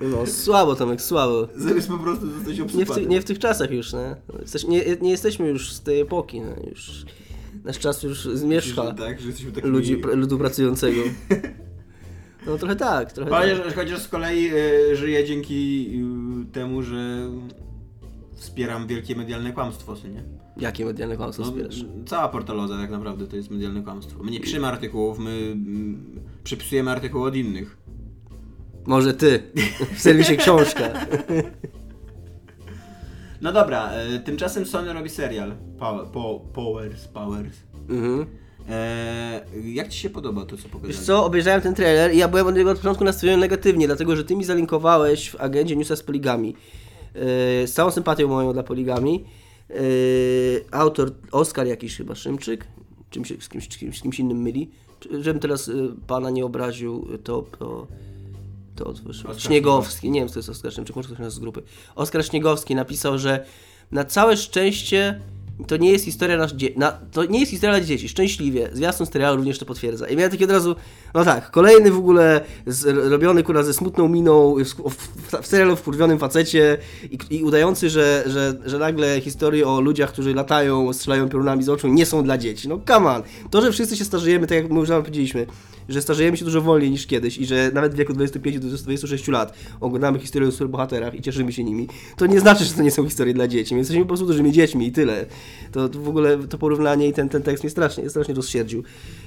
[0.01, 1.47] No słabo Tomek, słabo.
[1.55, 3.01] zamiast po prostu zostać Nie w, obsypany.
[3.01, 4.15] ty, nie w tych czasach już, nie?
[4.41, 4.83] Jesteś, nie?
[5.01, 6.69] Nie jesteśmy już z tej epoki, nie?
[6.69, 7.05] Już,
[7.63, 9.73] nasz czas już zmierzcha Że tak, że jesteśmy takimi...
[9.73, 11.01] ludzi, ludu pracującego.
[12.47, 13.75] No trochę tak, trochę Chociaż, tak.
[13.75, 14.49] chociaż z kolei
[14.91, 15.89] y, żyję dzięki
[16.49, 17.29] y, temu, że
[18.37, 20.23] wspieram wielkie medialne kłamstwo, co nie?
[20.57, 21.85] Jakie medialne kłamstwo No, wspierasz?
[22.05, 24.23] cała portaloza tak naprawdę to jest medialne kłamstwo.
[24.23, 27.77] My nie piszemy artykułów, my mm, przepisujemy artykuły od innych.
[28.85, 29.43] Może ty,
[29.95, 30.83] w serwisie książka.
[33.41, 37.57] No dobra, y, tymczasem Sony robi serial Power, po, Powers, Powers.
[37.89, 38.25] Mhm.
[38.69, 40.93] E, jak Ci się podoba to, co pokazali?
[40.93, 44.15] Wiesz co, obejrzałem ten trailer i ja byłem od niego od początku nastawiony negatywnie, dlatego
[44.15, 46.55] że ty mi zalinkowałeś w agendzie newsa z poligami.
[47.17, 49.25] Yy, z całą sympatią moją dla poligami.
[49.69, 52.67] Yy, autor Oskar jakiś chyba Szymczyk,
[53.09, 54.69] czym się, z, kimś, z, kimś, innym myli.
[55.21, 57.45] Żebym teraz y, pana nie obraził, to...
[57.59, 57.87] to
[58.75, 58.93] to
[59.37, 61.63] Śniegowski, nie wiem, co to jest Oskar Szymczyk, może ktoś nas z grupy.
[61.95, 63.45] Oskar Śniegowski napisał, że
[63.91, 65.21] na całe szczęście
[65.67, 68.09] to nie jest historia na, dzie- na to nie jest historia dla dzieci.
[68.09, 68.69] Szczęśliwie.
[68.73, 70.07] Zwiastun serialu również to potwierdza.
[70.07, 70.75] I miałem takie od razu,
[71.13, 75.75] no tak, kolejny w ogóle z, robiony kurwa ze smutną miną w, w, w serialu
[75.75, 76.77] w kurwionym facecie
[77.11, 81.69] i, i udający, że, że, że nagle historie o ludziach, którzy latają, strzelają piorunami z
[81.69, 82.67] oczu nie są dla dzieci.
[82.69, 83.23] No come on.
[83.51, 85.45] To, że wszyscy się starzejemy, tak jak my już powiedzieliśmy,
[85.89, 90.19] że starzejemy się dużo wolniej niż kiedyś i że nawet w wieku 25-26 lat oglądamy
[90.19, 93.33] historie o superbohaterach i cieszymy się nimi, to nie znaczy, że to nie są historie
[93.33, 93.73] dla dzieci.
[93.73, 95.25] My jesteśmy po prostu dużymi dziećmi i tyle.
[95.71, 98.83] To, to w ogóle to porównanie i ten, ten tekst mnie strasznie, strasznie rozsierdził.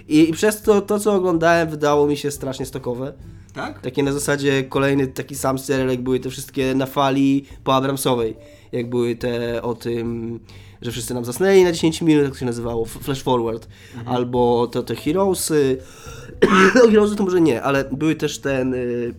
[0.09, 3.13] I, I przez to, to, co oglądałem, wydało mi się strasznie stokowe.
[3.55, 3.81] Tak?
[3.81, 8.37] Takie na zasadzie kolejny taki sam serial, jak były te wszystkie na fali po Abramsowej.
[8.73, 10.41] Jak były te o tym,
[10.83, 13.69] że wszyscy nam zasnęli na 10 minut, jak to się nazywało, Flash Forward.
[14.07, 15.79] Albo to te Heroesy.
[16.91, 18.75] Heroesy to może nie, ale były też ten...
[18.75, 19.15] y,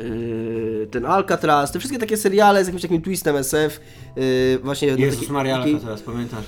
[0.00, 3.80] y, ten Alcatraz, te wszystkie takie seriale z jakimś takim twistem SF,
[4.18, 6.44] y, właśnie Jezus taki- Maria, taki- Alka teraz pamiętasz?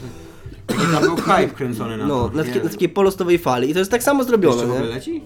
[0.70, 2.36] Jaki tam był hype kręcony na no, to.
[2.36, 3.70] na, takie, na takiej polostowej fali.
[3.70, 4.86] I to jest tak samo zrobione, Jeszcze nie?
[4.88, 5.24] leci?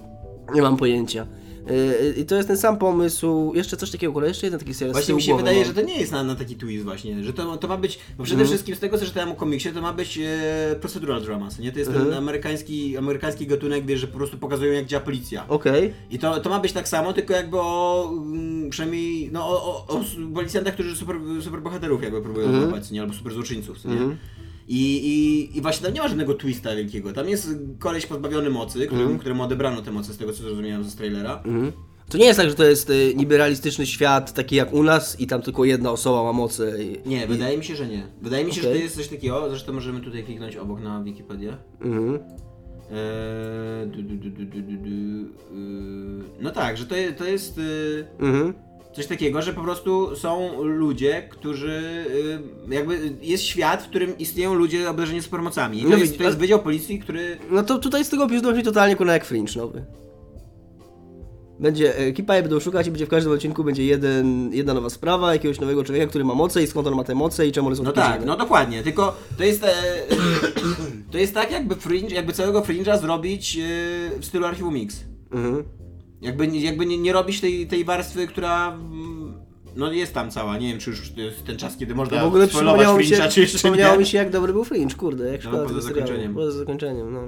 [0.55, 1.27] Nie mam pojęcia.
[1.67, 3.53] Yy, I to jest ten sam pomysł.
[3.55, 4.93] Jeszcze coś takiego, ale jeszcze jeden taki serial.
[4.93, 7.57] Właśnie mi się wydaje, że to nie jest na, na taki twist właśnie, że to,
[7.57, 8.49] to ma być, bo przede Mhm.
[8.49, 11.73] wszystkim z tego co czytałem o komiksie, to ma być e, procedural dramas, nie?
[11.73, 12.19] To jest ten Mhm.
[12.19, 15.49] amerykański, amerykański gatunek, wiesz, że po prostu pokazują jak działa policja.
[15.49, 15.93] Okej.
[16.11, 19.87] I to, to ma być tak samo, tylko jakby o, mm, przynajmniej, no o, o,
[19.89, 20.01] o
[20.35, 23.01] policjantach, którzy super, super bohaterów jakby próbują złapać, nie?
[23.01, 23.93] Albo super złoczyńców, nie?
[23.93, 24.17] Mhm.
[24.69, 27.13] I, i, I właśnie tam nie ma żadnego twista wielkiego.
[27.13, 27.49] Tam jest
[27.79, 29.19] koleś pozbawiony mocy, któremu, Mhm.
[29.19, 31.37] któremu odebrano te moce z tego co zrozumiałem z trailera.
[31.45, 31.73] Mhm.
[32.09, 35.21] To nie jest tak, że to jest y, niby realistyczny świat, taki jak u nas
[35.21, 36.83] i tam tylko jedna osoba ma moce.
[36.85, 38.07] I, Nie, i, wydaje mi się, że nie.
[38.23, 38.79] Wydaje mi się, że Okej.
[38.81, 41.57] to jest coś takiego, zresztą możemy tutaj kliknąć obok na Wikipedię.
[41.81, 42.19] Mhm.
[42.93, 47.25] Eee, du, du, du, du, du, du, du, yy, no tak, że to, je, to
[47.25, 48.55] jest yy, Mhm.
[48.93, 52.05] Coś takiego, że po prostu są ludzie, którzy
[52.69, 55.79] yy, jakby jest świat, w którym istnieją ludzie obdarzeni supermocami.
[55.79, 57.39] I to, No jest, to jest wydział policji, który...
[57.51, 59.85] No to tutaj z tego brzmi totalnie kurwa jak Fringe nowy.
[61.61, 65.33] Będzie, ekipa je będą szukać i będzie w każdym odcinku będzie jeden, jedna nowa sprawa,
[65.33, 67.77] jakiegoś nowego człowieka, który ma moce i skąd on ma te moce i czemu one
[67.77, 69.75] są No tak, no dokładnie, tylko to jest e,
[71.13, 73.61] to jest tak jakby fringe, jakby całego fringe'a zrobić e,
[74.21, 75.05] w stylu Archiwum Mix.
[75.33, 75.65] Mhm.
[76.23, 79.35] Jakby, jakby nie, nie robić tej, tej warstwy, która mm,
[79.77, 82.47] no jest tam cała, nie wiem czy już jest ten czas, kiedy można w ogóle
[82.49, 83.99] przypomniało mi, się, czy jeszcze przypomniało nie.
[84.01, 86.07] mi się, jak dobry był Fringe, kurde, jak No, szkoda poza tego serialu.
[86.07, 86.35] zakończeniem.
[86.35, 87.21] Poza zakończeniem, no.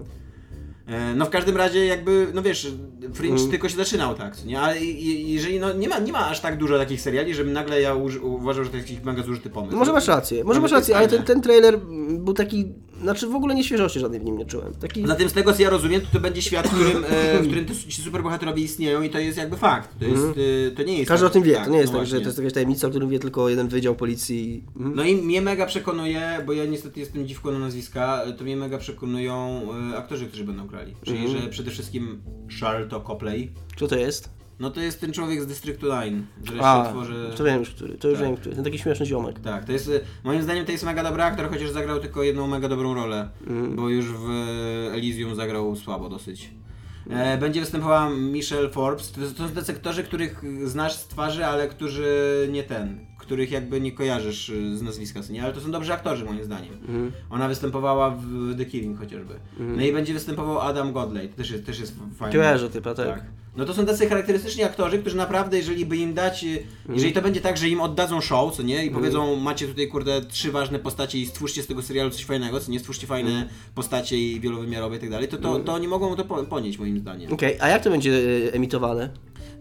[0.87, 2.73] E, No w każdym razie jakby, no wiesz,
[3.15, 3.51] Fringe Mm.
[3.51, 4.61] tylko się zaczynał tak, nie?
[4.61, 7.95] Ale jeżeli, no nie ma, nie ma aż tak dużo takich seriali, żebym nagle ja
[7.95, 9.73] uży, uważał, że to jest jakiś mega zużyty pomysł.
[9.73, 11.79] No może masz rację, może Nawet masz rację, ale ten, ten trailer
[12.19, 14.75] był taki, znaczy w ogóle nie świeżości żadnej w nim nie czułem.
[14.75, 17.47] Taki, Zatem z tego co ja rozumiem, to, to będzie świat, w którym, e, w
[17.47, 19.99] którym ci superbohaterowie istnieją i to jest jakby fakt.
[19.99, 20.25] To, jest,
[20.69, 22.07] e, to nie jest każdy o tak- tym wie, tak, to nie jest no tak,
[22.07, 22.25] że właśnie.
[22.25, 24.65] to jest jakaś tajemnica, o którym wie tylko jeden wydział policji.
[24.77, 24.97] Mhm.
[24.97, 28.79] No i mnie mega przekonuje, bo ja niestety jestem dziwką na nazwiska, to mnie mega
[28.79, 30.95] przekonują e, aktorzy, którzy będą grali.
[31.03, 31.43] Czyli, Mhm.
[31.43, 32.23] że przede wszystkim
[32.61, 34.29] Charlton Copley, Kto to jest?
[34.59, 37.31] No to jest ten człowiek z Districtu 9, że A, się tworzy...
[37.37, 38.27] to wiem już który, to już Tak.
[38.29, 39.41] wiem który, ten taki śmieszny ziomek.
[39.41, 39.91] Tak, to jest,
[40.25, 43.77] moim zdaniem to jest mega dobry aktor, chociaż zagrał tylko jedną mega dobrą rolę, Mhm.
[43.77, 44.29] bo już w
[44.95, 46.51] Elysium zagrał słabo dosyć.
[47.11, 51.69] E, będzie występowała Michelle Forbes, to, to są tacy aktorzy, których znasz z twarzy, ale
[51.69, 55.43] którzy nie ten, których jakby nie kojarzysz y, z nazwiska, co nie?
[55.45, 56.73] Ale to są dobrzy aktorzy moim zdaniem.
[56.75, 57.13] Mhm.
[57.31, 59.35] Ona występowała w The Killing chociażby.
[59.61, 62.37] No i będzie występował Adam Godley, to też jest, też jest fajny.
[62.39, 63.25] Kojarzę typa, tak.
[63.57, 67.23] No to są tacy charakterystyczni aktorzy, którzy naprawdę, jeżeli by im dać, y, jeżeli to
[67.23, 70.79] będzie tak, że im oddadzą show, co nie, i powiedzą, macie tutaj kurde trzy ważne
[70.79, 74.97] postacie i stwórzcie z tego serialu coś fajnego, co nie, stwórzcie fajne postacie i wielowymiarowe
[74.97, 77.33] i tak dalej, to, to, to oni mogą to po- ponieść moim zdaniem.
[77.33, 78.13] Okej, a jak to będzie
[78.49, 79.11] e, emitowane?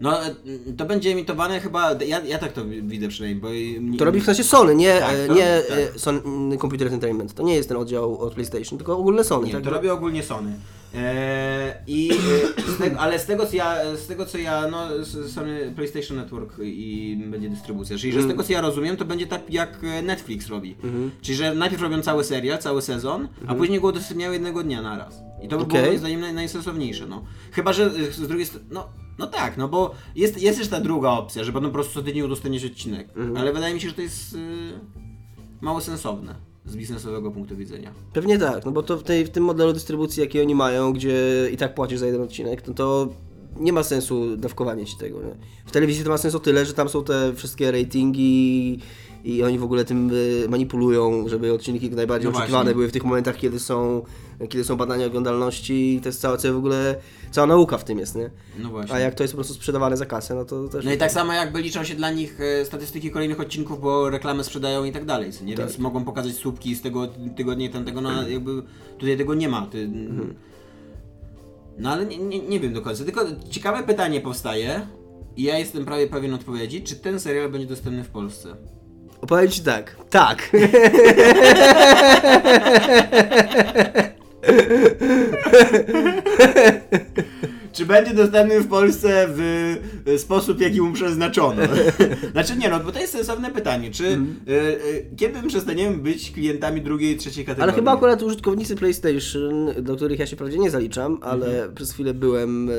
[0.00, 0.34] No e,
[0.76, 3.94] to będzie emitowane chyba, ja, ja tak to widzę przynajmniej, bo...
[3.94, 6.00] y, To robi w sensie Sony, nie, Tak, to- nie tak.
[6.00, 7.34] Sony Computer Entertainment.
[7.34, 9.64] To nie jest ten oddział od PlayStation, tylko ogólne Sony, Nie, tak?
[9.64, 10.52] to robi ogólnie Sony.
[10.94, 12.10] Eee, i,
[12.58, 16.16] e, z tego, ale z tego co ja, z tego co ja, no Sony PlayStation
[16.16, 19.78] Network i będzie dystrybucja, czyli że z tego co ja rozumiem, to będzie tak jak
[19.84, 20.76] e, Netflix robi.
[20.84, 21.10] Mhm.
[21.22, 25.22] Czyli że najpierw robią cały serial, cały sezon, a później go udostępniają jednego dnia naraz.
[25.42, 25.86] I to by było Okej.
[25.86, 27.24] moim zdaniem naj, najsensowniejsze, no.
[27.52, 30.80] Chyba, że e, z drugiej strony, no, no tak, no bo jest, jest też ta
[30.80, 33.08] druga opcja, że będą po prostu co tydzień udostępniać odcinek.
[33.08, 33.36] Mhm.
[33.36, 34.38] Ale wydaje mi się, że to jest e,
[35.60, 37.92] mało sensowne z biznesowego punktu widzenia.
[38.12, 41.48] Pewnie tak, no bo to w, tej, w tym modelu dystrybucji, jaki oni mają, gdzie
[41.52, 43.08] i tak płacisz za jeden odcinek, no to
[43.60, 45.22] nie ma sensu dawkowanie ci tego.
[45.22, 45.36] Nie?
[45.66, 48.78] W telewizji to ma sens o tyle, że tam są te wszystkie ratingi
[49.24, 52.74] i oni w ogóle tym y, manipulują, żeby odcinki najbardziej No oczekiwane właśnie.
[52.74, 54.02] były w tych momentach, kiedy są,
[54.48, 56.96] kiedy są badania oglądalności i to jest cała, cała w ogóle,
[57.30, 58.30] cała nauka w tym jest, nie?
[58.58, 58.94] No właśnie.
[58.94, 60.84] A jak to jest po prostu sprzedawane za kasę, no to też...
[60.84, 64.44] No i tak samo jakby liczą się dla nich e, statystyki kolejnych odcinków, bo reklamy
[64.44, 65.56] sprzedają i tak dalej, co nie?
[65.56, 65.80] Więc Tak.
[65.80, 68.62] mogą pokazać słupki z tego tygodnia i tamtego, no jakby
[68.98, 69.66] tutaj tego nie ma.
[69.66, 69.90] Ty...
[71.78, 74.86] No ale nie, nie, nie wiem do końca, tylko ciekawe pytanie powstaje
[75.36, 78.56] i ja jestem prawie pewien odpowiedzi, czy ten serial będzie dostępny w Polsce?
[79.24, 80.50] Opowiem ci tak, tak.
[87.74, 89.74] Czy będzie dostępny w Polsce w
[90.18, 91.62] sposób, jaki mu przeznaczono?
[92.32, 94.36] znaczy nie no, bo to jest sensowne pytanie, czy Mhm.
[94.48, 94.76] e, e,
[95.16, 97.62] kiedy my przestaniemy być klientami drugiej i trzeciej kategorii?
[97.62, 101.74] Ale chyba akurat użytkownicy PlayStation, do których ja się prawdzie nie zaliczam, ale Mhm.
[101.74, 102.72] przez chwilę byłem, e,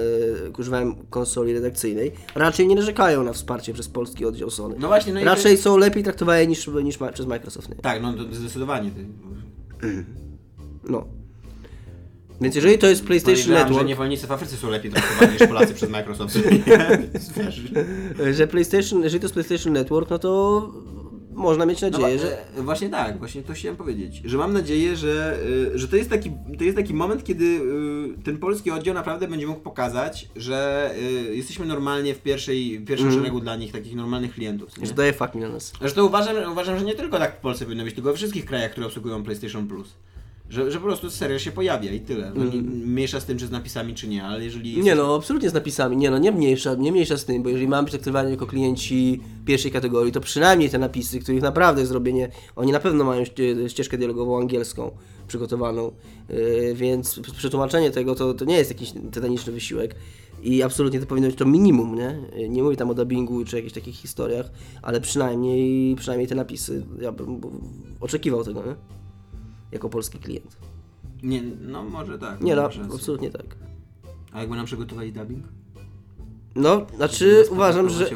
[0.60, 4.76] używałem konsoli redakcyjnej, raczej nie narzekają na wsparcie przez polski oddział Sony.
[4.80, 7.70] No właśnie, no raczej są lepiej traktowane niż, niż ma, przez Microsoft.
[7.70, 7.76] Nie?
[7.76, 8.92] Tak, no to zdecydowanie.
[10.90, 11.06] No.
[12.42, 15.48] Więc jeżeli to jest PlayStation Podejrzewam, że Network, niewolnicy w Afryce są lepiej traktowani niż
[15.48, 16.40] Polacy przez Microsoft.
[18.38, 20.72] Że PlayStation, jeżeli to jest PlayStation Network, no to
[21.36, 22.58] można mieć no, nadzieję, wa- że...
[22.58, 24.22] e, Właśnie tak, właśnie to chciałem powiedzieć.
[24.26, 25.40] Że mam nadzieję, że,
[25.74, 27.46] e, że to, jest taki, to jest taki moment, kiedy
[28.20, 30.92] e, ten polski oddział naprawdę będzie mógł pokazać, że
[31.32, 34.78] jesteśmy normalnie w pierwszej, w pierwszym szeregu dla nich, takich normalnych klientów.
[34.78, 34.88] nie?
[34.88, 35.74] że daje mi na nas.
[35.80, 38.72] Zresztą uważam, uważam, że nie tylko tak w Polsce powinno być, tylko we wszystkich krajach,
[38.72, 39.94] które obsługują PlayStation Plus.
[40.50, 42.32] Że, że po prostu serial się pojawia i tyle.
[42.36, 44.82] No, nie, mniejsza z tym, czy z napisami, czy nie, ale jeżeli...
[44.82, 45.98] Nie no, absolutnie z napisami.
[45.98, 49.22] Nie no, nie mniejsza, nie mniejsza z tym, bo jeżeli mamy być traktowani jako klienci
[49.46, 53.98] pierwszej kategorii, to przynajmniej te napisy, których naprawdę zrobienie, oni na pewno mają ście- ścieżkę
[53.98, 54.92] dialogową angielską
[55.28, 55.92] przygotowaną,
[56.30, 59.96] yy, więc przetłumaczenie tego to, to nie jest jakiś tytaniczny wysiłek.
[60.44, 62.20] I absolutnie to powinno być to minimum, nie?
[62.50, 67.12] Nie mówię tam o dubbingu czy jakichś takich historiach, ale przynajmniej, przynajmniej te napisy, ja
[67.12, 67.42] bym
[68.00, 68.76] oczekiwał tego, nie?
[69.76, 70.58] Jako polski klient.
[71.24, 72.42] Nie, no może tak.
[72.42, 73.46] Nie no, absolutnie tak.
[74.32, 75.44] A jakby nam przygotowali dubbing?
[76.56, 78.10] No, znaczy uważam, że...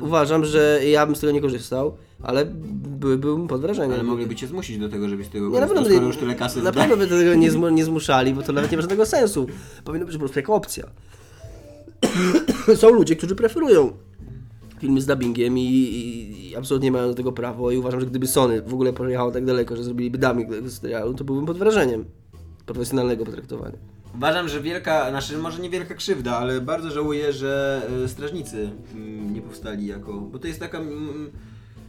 [0.00, 3.92] Uważam, że ja bym z tego nie korzystał, ale by, byłbym pod wrażeniem.
[3.92, 6.34] Ale mogliby cię zmusić do tego, żebyś tego Nie, na korzystał, pewno, skoro już tyle
[6.34, 9.06] kasy na pewno by tego nie, zmu, nie zmuszali, bo to nawet nie ma żadnego
[9.06, 9.46] sensu.
[9.84, 10.84] Powinno być po prostu jako opcja.
[12.76, 13.92] są ludzie, którzy preferują
[14.82, 18.26] filmy z dubbingiem i, i, i absolutnie mają do tego prawo i uważam, że gdyby
[18.26, 22.04] Sony w ogóle pojechało tak daleko, że zrobiliby dubbing tego serialu, to byłbym pod wrażeniem
[22.66, 23.76] profesjonalnego potraktowania.
[24.14, 29.34] Uważam, że wielka, znaczy może nie wielka krzywda, ale bardzo żałuję, że e, Strażnicy mm,
[29.34, 30.78] nie powstali jako, bo to jest taka...
[30.78, 31.30] mm,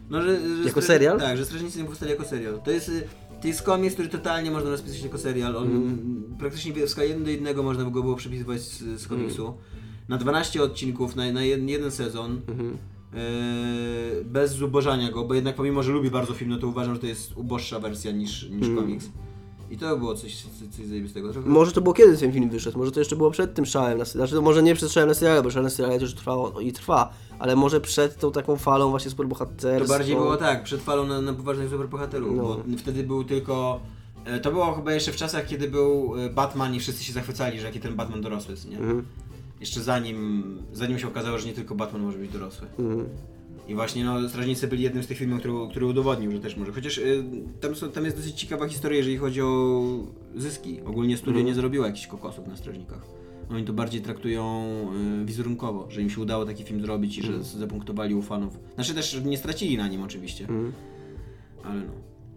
[0.09, 1.19] No, że, że Jako serial?
[1.19, 2.61] Tak, że Strażnicy nie powstali jako serial.
[2.65, 3.03] To jest, y,
[3.41, 5.57] to jest komiks, który totalnie można rozpisać jako serial.
[5.57, 6.23] On Mhm.
[6.39, 9.47] praktycznie w skali 1 do 1 można go było przepisywać z, z komiksu.
[9.47, 9.82] Mhm.
[10.09, 12.41] Na 12 odcinków, na, na jeden, jeden sezon.
[12.47, 12.77] Mhm.
[13.13, 16.99] e, bez zubożania go, bo jednak pomimo, że lubię bardzo film, no to uważam, że
[17.01, 18.75] to jest uboższa wersja niż, niż Mhm.
[18.75, 19.09] komiks.
[19.71, 20.35] I to było coś,
[20.75, 21.33] coś, zajebistego.
[21.33, 21.49] Trochę...
[21.49, 24.05] Może to było kiedy ten film wyszedł, może to jeszcze było przed tym szałem na
[24.05, 27.13] znaczy to może nie przed szałem na bo szałem na serialu też trwało i trwa,
[27.39, 29.87] ale może przed tą taką falą właśnie To superbohaterską.
[29.87, 32.43] bardziej było tak, przed falą na, na poważnych superbohaterów, No.
[32.43, 33.79] bo wtedy był tylko...
[34.25, 37.59] e, To było chyba jeszcze w czasach, kiedy był e, Batman i wszyscy się zachwycali,
[37.59, 38.77] że jaki ten Batman dorosły nie?
[38.77, 39.05] Mhm.
[39.59, 42.67] Jeszcze zanim, zanim się okazało, że nie tylko Batman może być dorosły.
[42.79, 43.05] Mhm.
[43.67, 46.71] I właśnie no, Strażnicy byli jednym z tych filmów, który, który udowodnił, że też może.
[46.71, 47.23] Chociaż y,
[47.61, 49.83] tam, są, tam jest dosyć ciekawa historia, jeżeli chodzi o
[50.35, 50.81] zyski.
[50.85, 51.45] Ogólnie studio Mhm.
[51.47, 53.01] nie zarobiło jakichś kokosów na Strażnikach.
[53.51, 54.65] Oni to bardziej traktują
[55.21, 57.43] y, wizerunkowo, że im się udało taki film zrobić i że Mhm.
[57.43, 58.59] zapunktowali u fanów.
[58.75, 60.47] Znaczy też nie stracili na nim oczywiście,
[61.63, 61.91] ale no,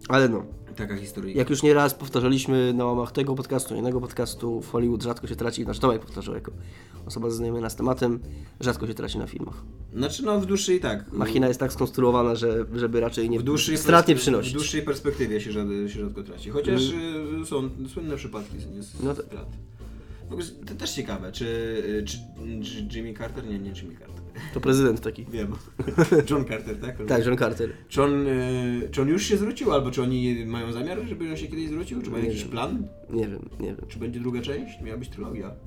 [0.09, 1.35] Ale no, taka historia.
[1.37, 5.63] jak już nieraz powtarzaliśmy na łamach tego podcastu, innego podcastu, w Hollywood rzadko się traci,
[5.63, 6.51] znaczy Tomek powtarzał jako
[7.05, 8.19] osoba zaznajomiona z tematem,
[8.59, 9.63] rzadko się traci na filmach.
[9.93, 11.11] Znaczy no w dłuższej tak.
[11.11, 14.53] Machina jest tak skonstruowana, że, żeby raczej nie w dłuższej strat nie perspe- przynosić.
[14.53, 16.49] W dłuższej perspektywie się, rzad, się rzadko traci.
[16.49, 16.81] Chociaż
[17.41, 19.47] y, są słynne przypadki z, z No to- strat.
[20.29, 21.45] W ogóle to też ciekawe, czy,
[22.05, 22.17] czy,
[22.63, 23.45] czy Jimmy Carter?
[23.47, 24.16] Nie, nie Jimmy Carter.
[24.53, 25.25] To prezydent taki.
[25.25, 25.51] Wiem.
[26.29, 27.05] John Carter, tak?
[27.07, 27.69] Tak, John Carter.
[27.89, 31.37] Czy on, y, czy on już się zwrócił, albo czy oni mają zamiar, żeby on
[31.37, 32.01] się kiedyś zwrócił?
[32.01, 32.51] Czy mają Nie jakiś wiem.
[32.51, 32.87] plan?
[33.09, 33.85] Nie wiem, nie wiem.
[33.87, 34.81] Czy będzie druga część?
[34.81, 35.51] Miała być trylogia.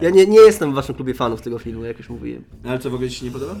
[0.00, 2.44] Ja nie, nie jestem w waszym klubie fanów tego filmu, jak już mówiłem.
[2.64, 3.56] No, Ale co, w ogóle ci się nie podoba?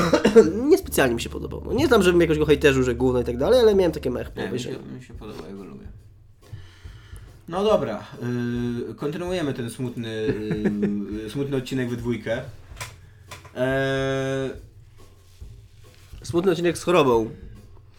[0.70, 1.62] Niespecjalnie mi się podobał.
[1.64, 4.10] No, nie tam, żebym jakoś go hejterzył, że gówno i tak dalej, ale miałem takie
[4.10, 5.86] mech po Nie, mi się, mi się podoba, ja go lubię.
[7.48, 8.04] No dobra,
[8.90, 10.08] y, kontynuujemy ten smutny,
[11.26, 12.42] y, smutny odcinek we dwójkę.
[13.56, 14.50] Eee,
[16.22, 17.30] Smutny odcinek z chorobą.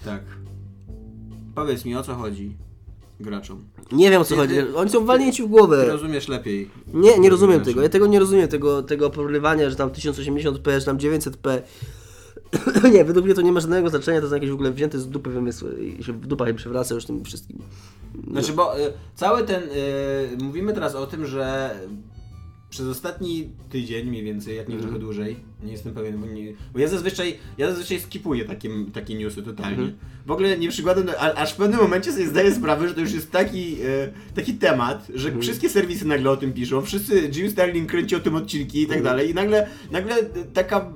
[0.05, 0.21] tak.
[1.55, 2.55] Powiedz mi, o co chodzi
[3.19, 3.63] graczom?
[3.91, 4.53] Nie wiem o co Ty- chodzi.
[4.55, 5.85] ty- Oni są walnięci w Ty głowę.
[5.85, 6.69] rozumiesz lepiej.
[6.93, 7.81] Nie, nie rozumiem tego.
[7.81, 11.61] Ja tego nie rozumiem, tego, tego porównywania, że tam 1080p, że tam 900p.
[12.93, 15.07] nie, według mnie to nie ma żadnego znaczenia, to są jakieś w ogóle wzięte z
[15.09, 17.59] dupy wymysły i się w dupach im przewraca już tym wszystkim.
[18.31, 19.63] Znaczy, bo y, cały ten.
[19.63, 21.75] Y, mówimy teraz o tym, że
[22.71, 24.89] przez ostatni tydzień mniej więcej, jak nie Mhm.
[24.91, 29.15] trochę dłużej, nie jestem pewien, bo, nie, bo ja zazwyczaj ja zazwyczaj skipuję takie, takie
[29.15, 29.77] newsy totalnie.
[29.77, 29.93] Mhm.
[30.25, 33.01] W ogóle nie przykładam, do, a, aż w pewnym momencie sobie zdaję sprawę, że to
[33.01, 35.41] już jest taki, e, taki temat, że Mhm.
[35.41, 38.97] wszystkie serwisy nagle o tym piszą, wszyscy, Jim Sterling kręci o tym odcinki i tak
[38.97, 39.15] Mhm.
[39.15, 40.15] dalej i nagle, nagle
[40.53, 40.93] taka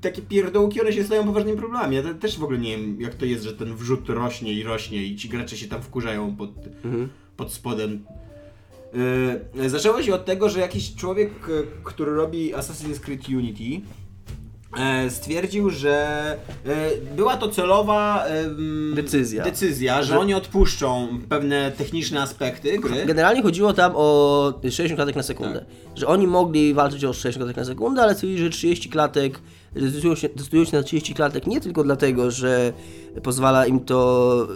[0.00, 1.96] takie pierdołki, one się stają poważnymi problemami.
[1.96, 4.62] Ja te- też w ogóle nie wiem, jak to jest, że ten wrzut rośnie i
[4.62, 6.50] rośnie i ci gracze się tam wkurzają pod,
[6.84, 7.08] Mhm.
[7.36, 8.04] pod spodem.
[9.54, 11.30] Yy, zaczęło się od tego, że jakiś człowiek,
[11.84, 13.86] który robi Assassin's Creed Unity,
[15.08, 15.96] stwierdził, że
[16.66, 18.24] e, była to celowa
[18.94, 19.44] Decyzja.
[19.44, 23.06] decyzja, że oni odpuszczą pewne techniczne aspekty gry.
[23.06, 25.58] Generalnie chodziło tam o 60 klatek na sekundę.
[25.58, 25.98] Tak.
[25.98, 29.40] Że oni mogli walczyć o 60 klatek na sekundę, ale stwierdzili, że 30 klatek,
[29.74, 32.72] decydują się, decydują się na 30 klatek nie tylko dlatego, że
[33.22, 34.48] pozwala im to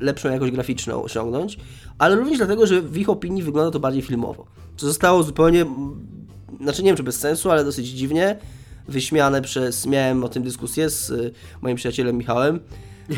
[0.00, 1.58] e, lepszą jakość graficzną osiągnąć,
[1.98, 4.46] ale również dlatego, że w ich opinii wygląda to bardziej filmowo.
[4.76, 5.66] Co zostało zupełnie,
[6.60, 8.38] znaczy nie wiem czy bez sensu, ale dosyć dziwnie
[8.88, 11.14] wyśmiane przez, miałem o tym dyskusję z e,
[11.62, 12.60] moim przyjacielem Michałem,
[13.10, 13.14] e,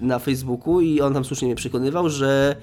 [0.06, 2.56] na Facebooku i on tam słusznie mnie przekonywał, że,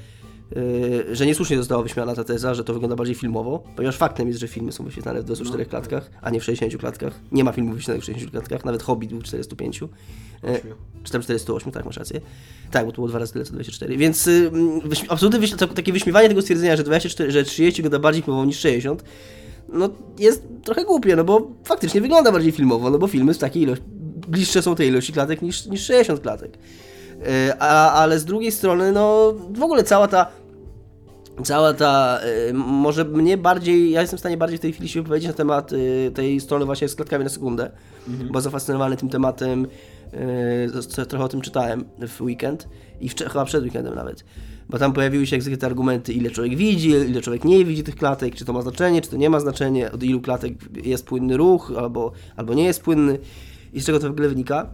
[1.12, 4.40] e, że niesłusznie została wyśmiana ta teza, że to wygląda bardziej filmowo, ponieważ faktem jest,
[4.40, 7.20] że filmy są wyświetlane w 24 klatkach, a nie w 60 klatkach.
[7.32, 9.84] Nie ma filmów wyświetlanych w 60 klatkach, nawet Hobbit był w 405.
[9.84, 10.60] E,
[11.04, 12.22] Czy tam 408, tak, masz rację.
[12.72, 13.98] Tak, bo to było dwa razy tyle co 24.
[13.98, 18.04] Więc y, mm, wyśmi- absolutnie wyśmi- takie wyśmiewanie tego stwierdzenia, że 24, że 30 wygląda
[18.04, 19.04] bardziej filmowo niż 60,
[19.70, 23.64] no jest trochę głupie, no bo faktycznie wygląda bardziej filmowo, no bo filmy z takiej
[23.64, 23.86] ilości,
[24.28, 26.58] bliższe są tej ilości klatek niż, niż 60 klatek.
[27.28, 30.28] E, A, ale z drugiej strony, no w ogóle cała ta
[31.44, 32.20] cała ta,
[32.50, 35.34] y, może mnie bardziej, ja jestem w stanie bardziej w tej chwili się wypowiedzieć na
[35.34, 37.72] temat y, tej strony właśnie z klatkami na sekundę,
[38.32, 39.68] bo zafascynowany tym tematem,
[41.00, 42.68] y, trochę o tym czytałem w weekend
[43.02, 44.24] i wcze- chyba przed weekendem nawet,
[44.70, 47.96] bo tam pojawiły się jakieś te argumenty, ile człowiek widzi, ile człowiek nie widzi tych
[47.96, 50.54] klatek, czy to ma znaczenie, czy to nie ma znaczenia, od ilu klatek
[50.84, 53.20] jest płynny ruch, albo, albo nie jest płynny
[53.74, 54.70] i z czego to w ogóle wynika.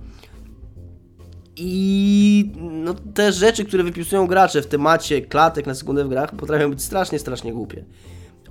[1.55, 6.69] I no, te rzeczy, które wypisują gracze w temacie klatek na sekundę w grach, potrafią
[6.69, 7.85] być strasznie, strasznie głupie.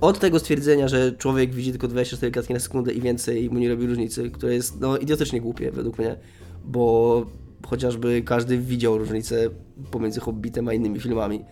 [0.01, 3.69] od tego stwierdzenia, że człowiek widzi tylko 24 klatki na sekundę i więcej mu nie
[3.69, 6.15] robi różnicy, które jest no, idiotycznie głupie według mnie,
[6.65, 7.25] bo
[7.67, 9.49] chociażby każdy widział różnicę
[9.91, 11.45] pomiędzy Hobbitem a innymi filmami.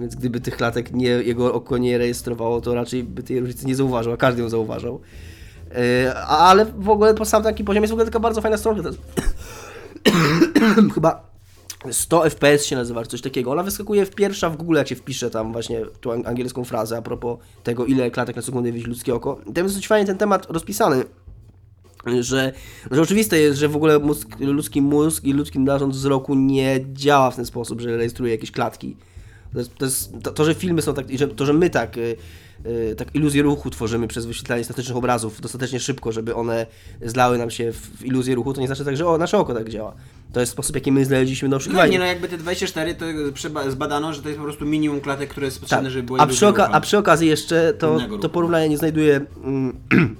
[0.00, 3.74] Więc gdyby tych klatek nie, jego oko nie rejestrowało, to raczej by tej różnicy nie
[3.74, 5.00] zauważył, a każdy ją zauważał.
[5.70, 8.98] Yy, ale w ogóle po sam taki poziom jest w ogóle taka bardzo fajna jest
[10.94, 11.32] chyba
[11.90, 13.52] 100 FPS się nazywa, coś takiego.
[13.52, 17.02] Ona wyskakuje w pierwsza w Google, jak się wpisze tam właśnie tą angielską frazę a
[17.02, 19.40] propos tego, ile klatek na sekundę widzi ludzkie oko.
[19.46, 21.04] I tam jest dość fajnie ten temat rozpisany,
[22.20, 22.52] że,
[22.90, 27.30] że oczywiste jest, że w ogóle mózg, ludzki mózg i ludzki narząd wzroku nie działa
[27.30, 28.96] w ten sposób, że rejestruje jakieś klatki.
[29.52, 31.70] To, jest, to, jest, to, to że filmy są tak, i że, to, że my
[31.70, 32.16] tak, y,
[32.66, 36.66] y, tak iluzję ruchu tworzymy przez wyświetlanie statycznych obrazów dostatecznie szybko, żeby one
[37.02, 39.54] zlały nam się w, w iluzję ruchu, to nie znaczy tak, że o, nasze oko
[39.54, 39.94] tak działa.
[40.32, 41.92] To jest sposób, jaki my znaleźliśmy na No oszukiwanie.
[41.92, 43.04] nie, no jakby te 24 to
[43.70, 46.28] zbadano, że to jest po prostu minimum klatek, które jest potrzebne, żeby było Tak.
[46.28, 49.76] a, przy oka- a przy okazji jeszcze to, to porównanie nie znajduje mm,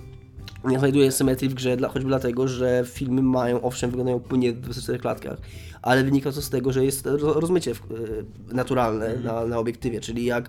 [0.65, 4.61] nie znajduje symetrii w grze, dla, choćby dlatego, że filmy mają, owszem, wyglądają płynnie w
[4.61, 5.39] 24 klatkach,
[5.83, 7.75] ale wynika to z tego, że jest ro- rozmycie y,
[8.55, 9.25] naturalne Mhm.
[9.25, 10.49] na, na obiektywie, czyli jak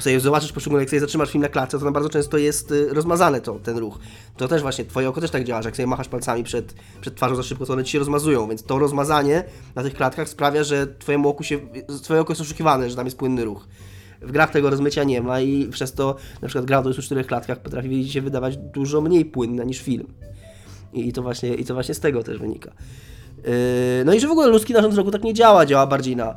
[0.00, 2.88] sobie zobaczysz poszczególne, jak sobie zatrzymasz film na klatce, to tam bardzo często jest y,
[2.94, 3.98] rozmazane to, ten ruch.
[4.36, 7.14] To też właśnie, twoje oko też tak działa, że jak sobie machasz palcami przed, przed
[7.14, 9.44] twarzą za szybko, to one ci się rozmazują, więc to rozmazanie
[9.74, 11.58] na tych klatkach sprawia, że twojemu oku się,
[12.02, 13.66] twoje oko jest oszukiwane, że tam jest płynny ruch.
[14.22, 17.58] W grach tego rozmycia nie ma i przez to na przykład gra o 24 klatkach
[17.58, 20.06] potrafi się wydawać dużo mniej płynna niż film.
[20.92, 22.72] I to właśnie, i to właśnie z tego też wynika.
[23.44, 23.52] Yy,
[24.04, 26.34] No i że w ogóle ludzki narząd wzroku tak nie działa, działa bardziej na,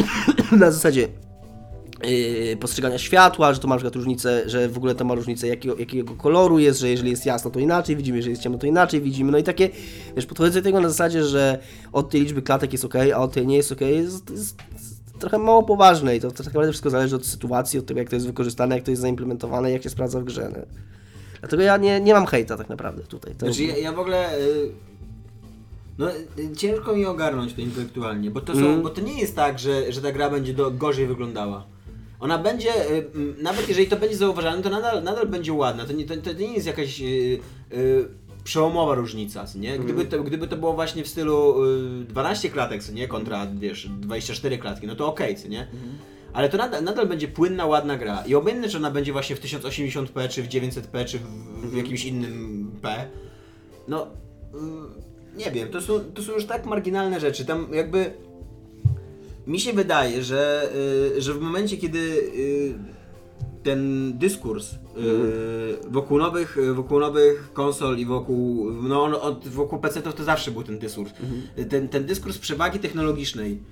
[0.60, 1.08] na zasadzie
[2.04, 5.48] yy, postrzegania światła, że to ma na przykład różnicę, że w ogóle to ma różnicę
[5.48, 8.66] jakiego, jakiego koloru jest, że jeżeli jest jasno to inaczej widzimy, jeżeli jest ciemno to
[8.66, 9.68] inaczej widzimy, no i takie,
[10.16, 11.58] wiesz, podchodzę do tego na zasadzie, że
[11.92, 14.56] od tej liczby klatek jest ok, a od tej nie jest ok, jest, jest
[15.18, 18.08] trochę mało poważne i to, to tak naprawdę wszystko zależy od sytuacji, od tego jak
[18.08, 20.52] to jest wykorzystane, jak to jest zaimplementowane, jak się sprawdza w grze.
[20.56, 20.62] Nie?
[21.40, 23.34] Dlatego ja nie, nie mam hejta tak naprawdę tutaj.
[23.34, 24.38] To, Znaczy ja, ja w ogóle...
[24.38, 24.70] y,
[25.98, 26.06] No
[26.56, 28.82] ciężko mi ogarnąć to intelektualnie, bo to, są, Mm.
[28.82, 31.66] bo to nie jest tak, że, że ta gra będzie do, gorzej wyglądała.
[32.20, 33.06] Ona będzie, y,
[33.42, 35.84] nawet jeżeli to będzie zauważalne, to nadal, nadal będzie ładna.
[35.84, 37.04] To nie, to, to nie jest jakaś y,
[37.72, 38.08] y,
[38.46, 39.78] przełomowa różnica, nie?
[39.78, 43.08] Gdyby to, gdyby to było właśnie w stylu y, 12 klatek, co nie?
[43.08, 45.68] Kontra, wiesz, 24 klatki, no to okej, co nie?
[46.32, 48.24] Ale to nadal, nadal będzie płynna, ładna gra.
[48.26, 51.22] I obojętnie, czy ona będzie właśnie w 1080p, czy w 900p, czy w,
[51.70, 53.08] w jakimś innym P.
[53.88, 57.44] No, y, nie wiem, to są, to są już tak marginalne rzeczy.
[57.44, 58.10] Tam jakby
[59.46, 60.70] mi się wydaje, że,
[61.16, 62.74] y, że w momencie, kiedy y,
[63.62, 64.76] ten dyskurs y,
[65.90, 70.62] wokół, nowych, wokół nowych konsol i wokół, no on od, wokół PC-ów to zawsze był
[70.62, 71.12] ten dyskurs.
[71.70, 73.62] Ten, ten dyskurs przewagi technologicznej.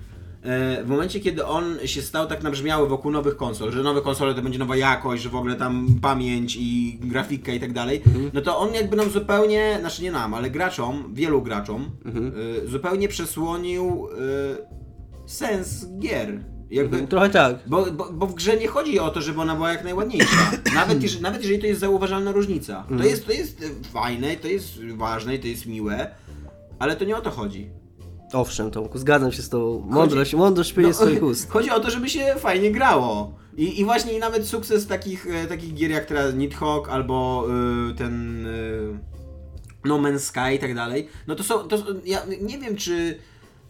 [0.43, 4.35] e, W momencie, kiedy on się stał tak nabrzmiały wokół nowych konsol, że nowe konsole
[4.35, 8.03] to będzie nowa jakość, że w ogóle tam pamięć i grafika i tak dalej,
[8.33, 11.91] no to on jakby nam zupełnie, znaczy nie nam, ale graczom, wielu graczom,
[12.65, 16.41] y, zupełnie przesłonił y, sens gier.
[16.71, 17.57] Jakby, Trochę tak.
[17.67, 20.51] bo, bo, bo w grze nie chodzi o to, żeby ona była jak najładniejsza.
[20.75, 22.85] Nawet, jeżeli, nawet jeżeli to jest zauważalna różnica.
[22.99, 26.11] To jest, to jest e, fajne, to jest ważne, to jest miłe,
[26.79, 27.71] ale to nie o to chodzi.
[28.33, 31.51] Owszem, Tomku, zgadzam się z tą mądrość, mądrość płynie z swoich ust.
[31.51, 33.35] Chodzi o to, żeby się fajnie grało.
[33.57, 37.47] I, i właśnie nawet sukces takich, e, takich gier jak teraz Nidhogg albo
[37.91, 38.99] y, ten y,
[39.85, 43.19] No Man's Sky i tak dalej, no to są, to, są- ja nie wiem czy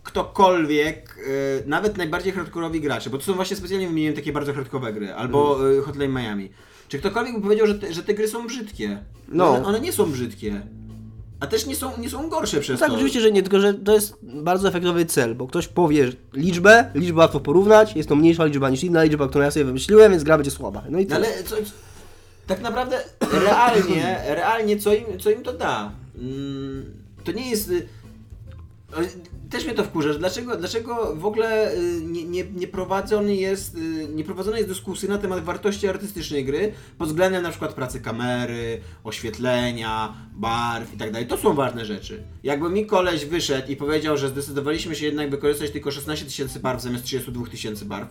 [0.05, 4.93] ktokolwiek, y, nawet najbardziej hardkorowi gracze, bo to są właśnie specjalnie wymieniłem takie bardzo hardkorowe
[4.93, 6.51] gry, albo y, Hotline Miami,
[6.89, 8.99] czy ktokolwiek by powiedział, że te, że te gry są brzydkie.
[9.29, 9.49] No.
[9.51, 10.61] One, one nie są brzydkie.
[11.41, 12.95] A też nie są, nie są gorsze przez Tak, to.
[12.95, 17.19] oczywiście, że nie, tylko że to jest bardzo efektowy cel, bo ktoś powie liczbę, liczbę
[17.19, 20.37] łatwo porównać, jest to mniejsza liczba niż inna liczba, którą ja sobie wymyśliłem, więc gra
[20.39, 20.83] będzie słaba.
[20.91, 21.57] No i No ale co,
[22.47, 23.01] tak naprawdę
[23.33, 25.93] realnie, realnie co im, co im to da?
[26.19, 26.85] Mm,
[27.25, 27.71] to nie jest...
[29.51, 34.09] Też mnie to wkurza, dlaczego, dlaczego w ogóle y, nie, nie, nie, prowadzony jest, y,
[34.15, 38.81] nie prowadzona jest dyskusja na temat wartości artystycznej gry pod względem na przykład pracy kamery,
[39.05, 41.27] oświetlenia, barw i tak dalej.
[41.27, 42.23] To są ważne rzeczy.
[42.43, 46.83] Jakby mi koleś wyszedł i powiedział, że zdecydowaliśmy się jednak wykorzystać tylko 16 tysięcy barw
[46.83, 48.09] zamiast 32 tysięcy barw,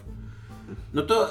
[0.94, 1.30] no to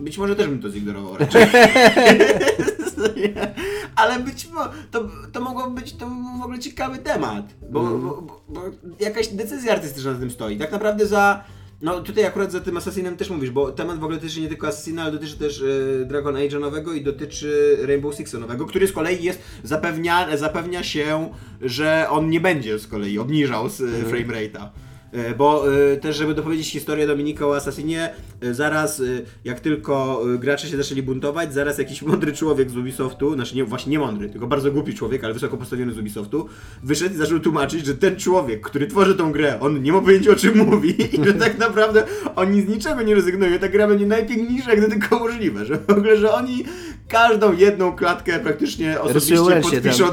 [0.00, 1.46] być może też bym to zignorował raczej.
[3.96, 6.06] Ale być może to, to mogłoby być to
[6.40, 8.62] w ogóle ciekawy temat, bo, bo, bo, bo
[9.00, 10.58] jakaś decyzja artystyczna na tym stoi.
[10.58, 11.44] Tak naprawdę za.
[11.82, 14.68] No tutaj akurat za tym Assassinem też mówisz, bo temat w ogóle dotyczy nie tylko
[14.68, 18.92] Assassina, ale dotyczy też e, Dragon Age'a nowego i dotyczy Rainbow Sixa nowego, który z
[18.92, 21.30] kolei jest, zapewnia, zapewnia się,
[21.60, 24.68] że on nie będzie z kolei obniżał z, e, frame rate'a.
[25.16, 28.10] E, Bo e, też, żeby dopowiedzieć historię Dominika o Assassinie,
[28.40, 29.02] e, zaraz
[29.44, 33.90] jak tylko gracze się zaczęli buntować, zaraz jakiś mądry człowiek z Ubisoftu, znaczy nie, właśnie
[33.90, 36.48] nie mądry, tylko bardzo głupi człowiek, ale wysoko postawiony z Ubisoftu,
[36.82, 40.30] wyszedł i zaczął tłumaczyć, że ten człowiek, który tworzy tą grę, on nie ma pojęcia
[40.30, 42.04] o czym mówi i że tak naprawdę
[42.36, 46.16] oni z niczego nie rezygnują, ta gra będzie najpiękniejsza to tylko możliwe, że w ogóle,
[46.16, 46.64] że oni
[47.08, 50.04] każdą jedną klatkę praktycznie osobiście podpiszą.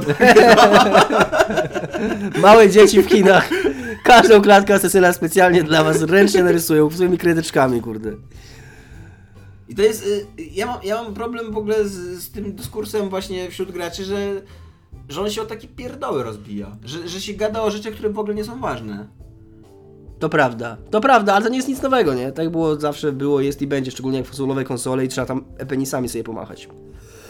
[2.41, 3.49] Małe dzieci w kinach.
[4.03, 8.11] Każdą klatkę asesyna specjalnie dla was ręcznie narysują swoimi kredeczkami, kurde.
[9.69, 10.05] I to jest.
[10.07, 14.03] y, Ja mam, ja mam problem w ogóle z, z tym dyskursem właśnie wśród graczy,
[14.03, 14.41] że,
[15.09, 16.77] że on się o takie pierdoły rozbija.
[16.83, 19.07] Że, że się gada o rzeczach, które w ogóle nie są ważne.
[20.23, 22.31] To prawda, to prawda, ale to nie jest nic nowego, nie?
[22.31, 25.45] Tak było zawsze, było, jest i będzie, szczególnie jak są nowe konsole i trzeba tam
[25.67, 26.69] penisami sobie pomachać.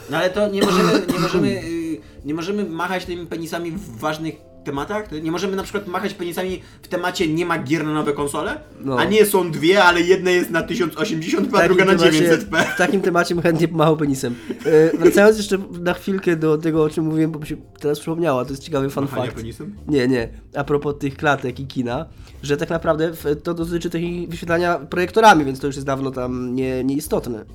[0.10, 4.36] No ale to nie możemy, nie możemy, y, nie możemy machać tymi penisami w ważnych
[4.64, 5.12] tematach?
[5.24, 8.58] Nie możemy na przykład machać penisami w temacie nie ma gier na nowe konsole?
[8.82, 8.98] No.
[9.00, 12.64] A nie są dwie, ale jedna jest na 1080p, a druga na temacie- 900p.
[12.74, 14.36] W takim temacie chętnie pomachał penisem.
[14.66, 18.46] E, wracając jeszcze na chwilkę do tego, o czym mówiłem, bo mi się teraz przypomniała,
[18.46, 19.38] to jest ciekawy fun Machania fact.
[19.38, 19.76] penisem?
[19.88, 20.30] Nie, nie.
[20.56, 22.06] A propos tych klatek i kina,
[22.44, 23.12] że tak naprawdę
[23.44, 27.46] to dotyczy tych wyświetlania projektorami, więc to już jest dawno tam nie, nieistotne.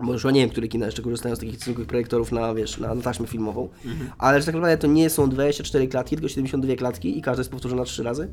[0.00, 2.94] Bo już nie wiem, które kina jeszcze korzystają z takich zwykłych projektorów na, wiesz, na,
[2.94, 3.68] na taśmę filmową.
[4.18, 7.50] Ale że tak naprawdę to nie są 24 klatki, tylko 72 klatki i każda jest
[7.50, 8.28] powtórzona 3 razy.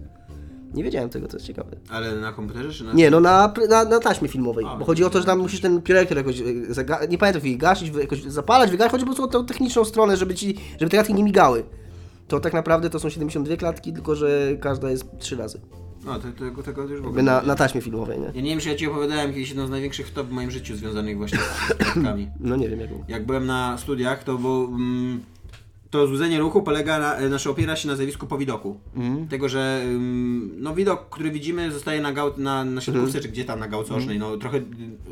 [0.74, 1.70] Nie wiedziałem tego, to jest ciekawe.
[1.90, 2.94] Ale na komputerze czy na...
[2.94, 4.66] Nie, no na, na, na taśmie filmowej.
[4.68, 7.42] A, bo chodzi o to, że tam musisz ten projektor jakoś, e, zaga- nie pamiętam,
[7.48, 8.92] jak gasić, jakoś zapalać, wygasić.
[8.92, 11.64] Chodzi po prostu o tą techniczną stronę, żeby ci, żeby te klatki nie migały.
[12.28, 15.60] To tak naprawdę to są 72 klatki, tylko że każda jest 3 razy.
[16.06, 18.26] No, to, tego, tego już w ogóle na, na taśmie filmowej, nie?
[18.26, 20.76] Ja nie wiem, czy ja Ci opowiadałem kiedyś jedną z największych wtop w moim życiu
[20.76, 22.28] związanych właśnie z klatkami.
[22.40, 24.66] No nie wiem, jak Jak byłem na studiach, to było...
[24.66, 25.22] Mm,
[25.90, 28.80] to złudzenie ruchu polega na, e, znaczy opiera się na zjawisku powidoku.
[29.30, 33.46] Tego, że ym, no widok, który widzimy zostaje na, gał, na, na siatkówce, czy gdzie
[33.46, 34.62] tam na gałce ocznej, no trochę y,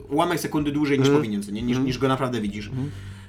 [0.09, 1.61] ułamek sekundy dłużej niż powinien, co nie?
[1.61, 2.71] Niż, niż go naprawdę widzisz.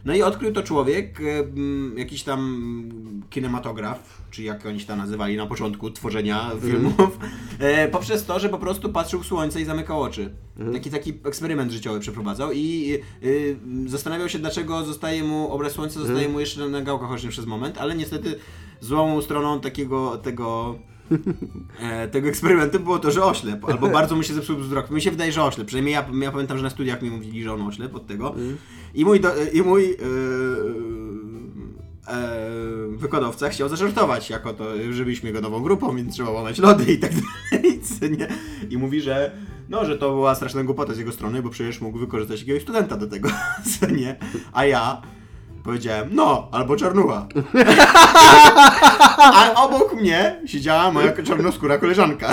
[0.05, 4.87] No i odkrył to człowiek, e, mm, jakiś tam mm, kinematograf, czy jak oni się
[4.87, 7.19] tam nazywali na początku tworzenia filmów,
[7.59, 10.35] e, poprzez to, że po prostu patrzył w słońce i zamykał oczy.
[10.73, 16.29] Taki taki eksperyment życiowy przeprowadzał i y, zastanawiał się, dlaczego zostaje mu obraz słońca zostaje
[16.29, 18.35] mu jeszcze na gałkach ocznych przez moment, ale niestety
[18.81, 20.90] złą stroną takiego tego e,
[22.13, 24.91] tego eksperymentu było to, że oślep, albo bardzo mu się zepsuł wzrok.
[24.91, 25.67] Mi się wydaje, że oślep.
[25.67, 28.35] Przynajmniej ja, ja pamiętam, że na studiach mi mówili, że on oślep od tego.
[28.95, 29.97] I mój, do, i mój e,
[32.13, 32.41] e,
[32.97, 36.99] wykładowca chciał zażartować jako to, że byliśmy go nową grupą, więc trzeba łamać lody i
[36.99, 37.81] tak dalej.
[38.19, 38.29] Nie?
[38.71, 39.33] I mówi, że
[39.69, 42.97] no, że to była straszna głupota z jego strony, bo przecież mógł wykorzystać jakiegoś studenta
[42.97, 43.29] do tego,
[43.81, 44.17] co nie?
[44.53, 45.03] A ja
[45.65, 47.27] powiedziałem, no, albo czarnuła.
[49.35, 52.29] A obok mnie siedziała moja czarnoskóra koleżanka.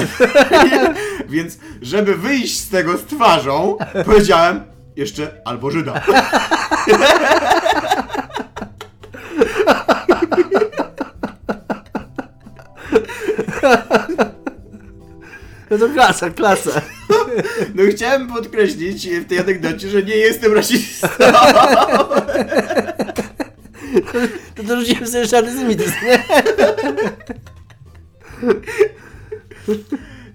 [1.29, 4.63] Więc, żeby wyjść z tego z twarzą, powiedziałem
[4.95, 6.01] jeszcze albo Żyda.
[15.69, 16.81] No to klasa, klasa.
[17.75, 21.07] No chciałem podkreślić w tej anegdocie, że nie jestem rasistą.
[24.55, 26.23] To dorzuciłem sobie antysemityzm, nie?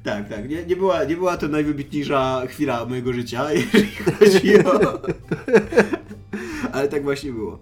[0.05, 0.49] Tak, tak.
[0.49, 3.89] Nie, nie, była, nie była to najwybitniejsza chwila mojego życia, jeżeli
[4.21, 5.01] chodzi o...
[6.73, 7.59] Ale tak właśnie było.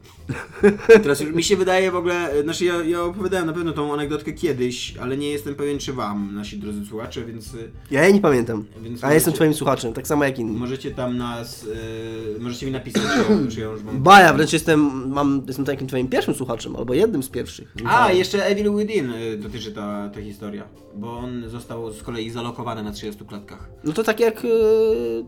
[1.02, 4.32] Teraz już mi się wydaje w ogóle, znaczy ja, ja opowiadałem na pewno tą anegdotkę
[4.32, 8.20] kiedyś, ale nie jestem pewien czy wam, nasi drodzy słuchacze, więc y, Ja jej nie
[8.20, 8.64] pamiętam.
[8.82, 10.56] Więc A ja jestem twoim słuchaczem, tak samo jak inni.
[10.58, 13.02] możecie tam nas, y, możecie mi napisać,
[13.50, 14.02] czy, ją już wam...
[14.02, 17.74] Ba, ja wręcz jestem, mam, jestem takim twoim pierwszym słuchaczem, albo jednym z pierwszych.
[17.84, 20.64] A, jeszcze Evil Within dotyczy ta, ta historia,
[20.94, 23.68] bo on został z kolei zalokowany na 30 klatkach.
[23.84, 25.24] No to tak jak yy,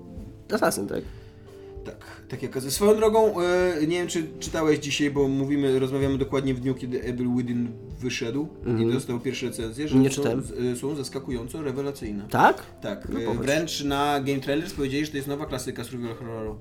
[0.53, 1.03] Assassin, tak?
[1.85, 1.97] Tak,
[2.29, 6.61] tak jak swoją drogą, e, nie wiem czy czytałeś dzisiaj, bo mówimy, rozmawiamy dokładnie w
[6.61, 7.69] dniu, kiedy Evil Within
[8.01, 8.49] wyszedł
[8.81, 10.03] i dostał pierwsze recenzje, że Mhm.
[10.03, 10.43] Nie są, czytałem.
[10.43, 12.25] z- e, są zaskakująco rewelacyjne.
[12.31, 12.63] Tak?
[12.83, 13.41] Tak, No popatrz.
[13.47, 16.57] wręcz na Game Trailers powiedzieli, że to jest nowa klasyka survival horroru.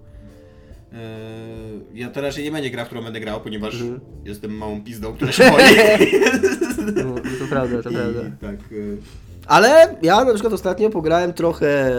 [1.94, 4.00] Ja to raczej nie będzie gra, w którą będę grał, ponieważ Mhm.
[4.26, 5.62] jestem małą pizdą, która się boi.
[6.96, 8.22] No, to prawda, to prawda.
[8.22, 8.98] I, tak, e,
[9.48, 11.92] Ale ja na przykład ostatnio pograłem trochę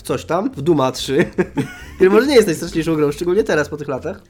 [0.00, 1.24] w coś tam, w Duma 3,
[1.96, 4.22] który może nie jest najstraszniejszą grą, szczególnie teraz po tych latach.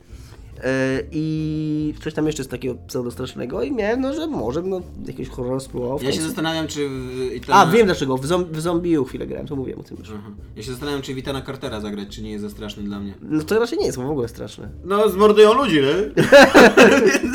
[0.65, 5.29] E, I coś tam jeszcze z takiego pseudostrasznego i miałem, no, że może no, jakieś
[5.29, 5.99] horror spróbował.
[6.03, 6.89] ja się zastanawiam, czy...
[6.89, 9.83] w- i to A, wiem dlaczego, w, zom- w Zombiu chwilę grałem, to mówiłem o
[9.83, 10.09] tym już.
[10.19, 10.31] Aha.
[10.57, 13.15] Ja się zastanawiam, czy Vitana Cartera zagrać, czy nie jest za straszny dla mnie.
[13.23, 14.69] No to raczej nie jest w ogóle straszne.
[14.85, 16.23] No, zmordują ludzi, nie?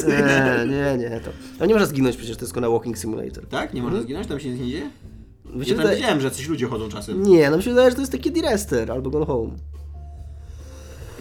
[0.08, 1.32] Nie, nie, nie, to.
[1.60, 3.46] No nie można zginąć przecież, to jest tylko na Walking Simulator.
[3.48, 3.74] Tak?
[3.74, 4.28] Nie można zginąć?
[4.28, 4.90] Tam się nic nie dzieje?
[5.46, 7.24] Się Ja tam wydaje- widziałem, że coś ludzie chodzą czasem.
[7.24, 9.50] Nie, no mi się wydaje, że to jest taki D-Rester albo Gone Home.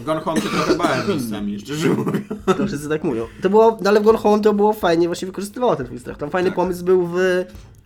[0.05, 2.16] Gone Home to trochę bałem miejscami, szczerze mówiąc.
[2.59, 3.27] To wszyscy tak mówią.
[3.43, 6.16] To było, no ale w Gone Home to było fajnie, właśnie wykorzystywało ten twój strach.
[6.18, 6.57] Tam fajny Tak.
[6.57, 7.16] pomysł był w...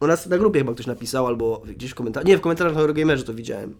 [0.00, 2.26] U nas na grupie chyba ktoś napisał, albo gdzieś w komentarzach.
[2.28, 3.74] Nie, w komentarzach na Eurogamerze to widziałem.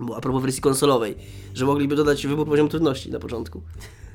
[0.00, 1.14] Bo a propos wersji konsolowej,
[1.54, 3.60] że mogliby dodać wybór poziomu trudności na początku.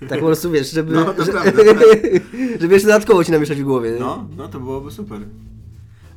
[0.09, 0.93] Tak po prostu wiesz, żeby.
[0.93, 1.51] No, to że- prawda,
[2.61, 3.97] żeby jeszcze dodatkowo ci namieszać w głowie.
[3.99, 5.19] No, no to byłoby super.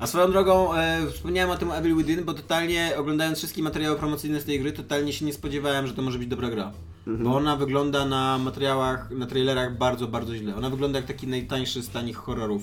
[0.05, 4.41] A swoją drogą, e, wspomniałem o tym Evil Within, bo totalnie oglądając wszystkie materiały promocyjne
[4.41, 6.73] z tej gry, totalnie się nie spodziewałem, że to może być dobra gra.
[7.07, 7.25] Mhm.
[7.25, 10.57] Bo ona wygląda na materiałach, na trailerach bardzo, bardzo źle.
[10.57, 12.63] Ona wygląda jak taki najtańszy z tanich horrorów.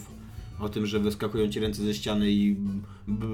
[0.60, 2.56] O tym, że wyskakują ci ręce ze ściany i
[3.08, 3.26] b,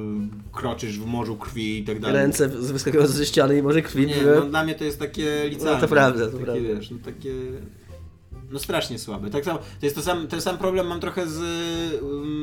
[0.52, 2.18] kroczysz w morzu krwi i tak dalej.
[2.18, 4.08] Ręce wyskakujące ze ściany i może krwi.
[4.08, 5.76] Nie, no dla mnie to jest takie licealne.
[5.76, 6.62] No to prawda, to takie, prawda.
[6.62, 7.34] wiesz, no takie...
[8.52, 9.30] No strasznie słabe.
[9.30, 11.40] Tak samo, to jest to sam, ten sam problem mam trochę z...
[12.04, 12.37] Um,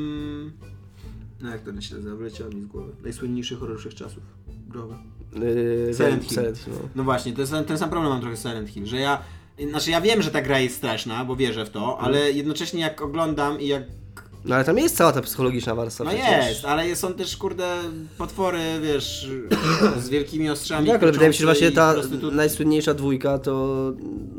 [1.45, 2.15] no jak to się nazywa?
[2.15, 2.95] Wyleciało mi z głowy.
[3.03, 4.23] Najsłynniejszy horror wszechczasów.
[4.67, 4.95] Growy.
[5.33, 6.33] Yy, Silent Hill.
[6.33, 6.89] Silent no.
[6.95, 9.21] No właśnie, to jest ten, ten sam problem mam trochę z Silent Hill, że ja...
[9.69, 13.01] Znaczy ja wiem, że ta gra jest straszna, bo wierzę w to, ale jednocześnie jak
[13.01, 13.83] oglądam i jak...
[14.45, 16.03] No ale tam jest cała ta psychologiczna warstwa.
[16.03, 16.47] No przecież.
[16.49, 17.77] jest, ale są też kurde
[18.17, 19.29] potwory, wiesz,
[20.05, 20.87] z wielkimi ostrzami.
[20.87, 21.95] Tak, ale wydaje mi się, że właśnie ta
[22.31, 23.93] najsłynniejsza dwójka to,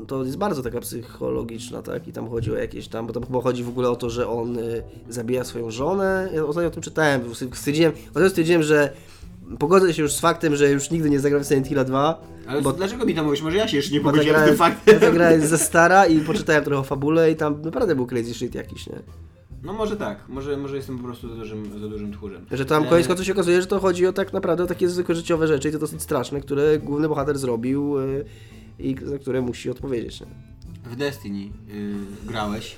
[0.07, 2.09] to jest bardzo taka psychologiczna, tak?
[2.09, 4.28] I tam chodzi o jakieś tam, bo tam chyba chodzi w ogóle o to, że
[4.28, 6.28] on y, zabija swoją żonę.
[6.34, 7.20] Ja ostatnio o tym czytałem,
[7.54, 8.92] stwierdziłem, ostatnio stwierdziłem, że
[9.59, 12.62] pogodzę się już z faktem, że już nigdy nie zagram w Silent Hill 2, Ale
[12.62, 13.42] bo, dlaczego mi to mówisz?
[13.42, 15.00] Może ja się jeszcze nie pogodziłem z tym faktem.
[15.00, 18.34] ta gra jest za stara i poczytałem trochę o fabule i tam naprawdę był crazy
[18.34, 19.02] shit jakiś, nie?
[19.62, 22.46] No może tak, może, może jestem po prostu za dużym, za dużym tchórzem.
[22.50, 24.88] Że tam E, koniec końców się okazuje, że to chodzi o tak naprawdę o takie
[24.88, 28.24] zwykłe życiowe rzeczy i to dosyć straszne, które główny bohater zrobił y,
[28.78, 30.20] i za które musi odpowiedzieć.
[30.20, 30.26] Nie?
[30.84, 31.94] W Destiny y,
[32.26, 32.76] grałeś,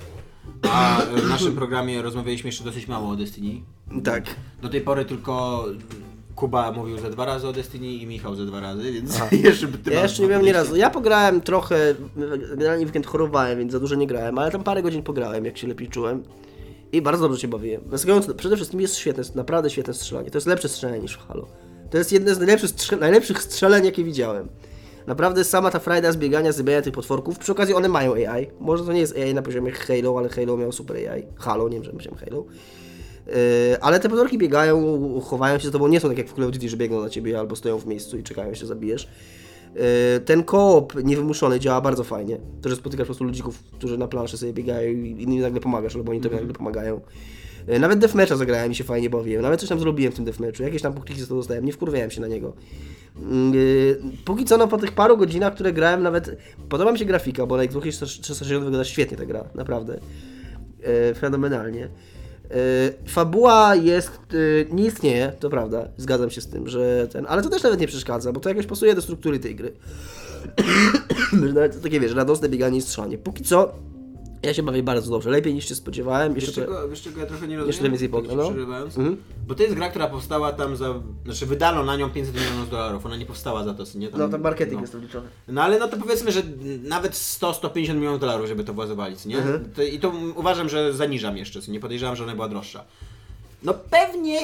[0.63, 3.61] a w naszym programie rozmawialiśmy jeszcze dosyć mało o Destiny.
[4.05, 4.25] Tak.
[4.63, 5.65] Do tej pory tylko
[6.35, 9.29] Kuba mówił ze dwa razy o Destiny i Michał ze dwa razy, więc Aha.
[9.45, 10.77] jeszcze by ty Ja jeszcze nie miałem nie razu.
[10.77, 11.95] Ja pograłem trochę,
[12.51, 15.59] generalnie w weekend chorowałem, więc za dużo nie grałem, ale tam parę godzin pograłem, jak
[15.59, 16.23] się lepiej czułem.
[16.93, 17.81] I bardzo dobrze się bawiłem.
[18.37, 20.31] Przede wszystkim jest świetne, jest naprawdę świetne strzelanie.
[20.31, 21.47] To jest lepsze strzelanie niż w Halo.
[21.91, 24.49] To jest jedne z najlepszych, strze- najlepszych strzeleń, jakie widziałem.
[25.07, 27.39] Naprawdę sama ta frajda zbiegania, zabijania tych potworków.
[27.39, 28.47] Przy okazji one mają AI.
[28.61, 31.27] Może to nie jest AI na poziomie Halo, ale Halo miał super AI.
[31.37, 32.45] Halo, nie wiem, że myślałem Halo.
[33.27, 33.35] Yy,
[33.81, 36.51] ale te potworki biegają, chowają się za tobą, nie są tak jak w Call of
[36.51, 39.09] Duty, że biegną na ciebie albo stoją w miejscu i czekają, się zabijesz.
[39.75, 42.39] Yy, ten koop niewymuszony działa bardzo fajnie.
[42.63, 45.97] To, że spotykasz po prostu ludzików, którzy na planszy sobie biegają i innym nagle pomagasz,
[45.97, 47.01] albo oni tobie nagle pomagają.
[47.69, 49.43] Yy, Nawet deathmatcha zagrałem i się fajnie bawiłem.
[49.43, 50.63] Nawet coś tam zrobiłem w tym deathmatchu.
[50.63, 51.65] Jakieś tam punktiki za to dostałem.
[51.65, 52.53] Nie wkurwiałem się na niego.
[53.53, 56.37] Yy, póki co, no po tych paru godzinach, które grałem, nawet
[56.69, 60.01] podoba mi się grafika, bo na Xboxie 360 wygląda świetnie ta gra, naprawdę.
[61.15, 61.89] Fenomenalnie.
[62.51, 67.43] Yy, fabuła jest, yy, nie istnieje, to prawda, zgadzam się z tym, że ten, ale
[67.43, 69.73] to też nawet nie przeszkadza, bo to jakoś pasuje do struktury tej gry.
[71.55, 73.19] Nawet takie wiesz, radosne bieganie i strzelanie.
[73.19, 73.75] Póki co,
[74.43, 76.35] ja się bawię bardzo dobrze, lepiej niż się spodziewałem.
[76.35, 77.93] Jeszcze czego, wiesz czego ja trochę nie rozumiem?
[77.93, 78.49] jeszcze więcej ci no.
[78.79, 79.17] Mhm.
[79.47, 80.95] Bo to jest gra, która powstała tam za...
[81.25, 84.09] Znaczy wydano na nią 500 milionów dolarów, ona nie powstała za to, nie?
[84.09, 84.81] Tam, no to marketing no.
[84.81, 85.29] jest odliczony.
[85.49, 86.43] No ale no to powiedzmy, że
[86.83, 89.39] nawet 100-150 milionów dolarów, żeby to włazowali, co nie?
[89.39, 89.71] Mhm.
[89.77, 92.85] To, I to uważam, że zaniżam jeszcze, co nie podejrzewam, że ona była droższa.
[93.63, 94.39] No pewnie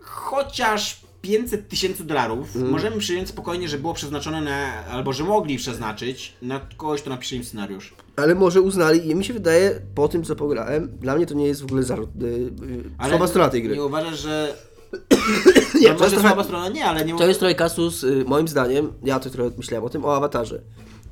[0.00, 2.72] chociaż 500 tysięcy dolarów Mhm.
[2.72, 7.36] możemy przyjąć spokojnie, że było przeznaczone na, albo że mogli przeznaczyć na kogoś, kto napisze
[7.36, 7.94] im scenariusz.
[8.16, 11.46] Ale może uznali, i mi się wydaje, po tym co pograłem, dla mnie to nie
[11.46, 12.50] jest w ogóle zarzut, yy, yy,
[12.98, 13.74] Ale słaba strona tej gry.
[13.76, 14.54] Nie uważasz, że...
[15.80, 18.24] Nie, to może jest trochę- słaba strona, nie, ale nie To jest trochę kasus, y,
[18.26, 20.60] moim zdaniem, ja to trochę myślałem o tym, o awatarze.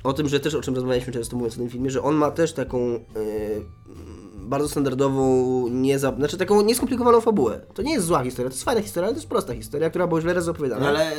[0.03, 2.31] O tym, że też, o czym rozmawialiśmy często mówiąc o tym filmie, że on ma
[2.31, 2.99] też taką y,
[4.49, 7.61] bardzo standardową, nie za, znaczy taką nieskomplikowaną fabułę.
[7.73, 10.07] To nie jest zła historia, to jest fajna historia, ale to jest prosta historia, która
[10.07, 10.81] była źle razy opowiadana.
[10.81, 11.11] No, ale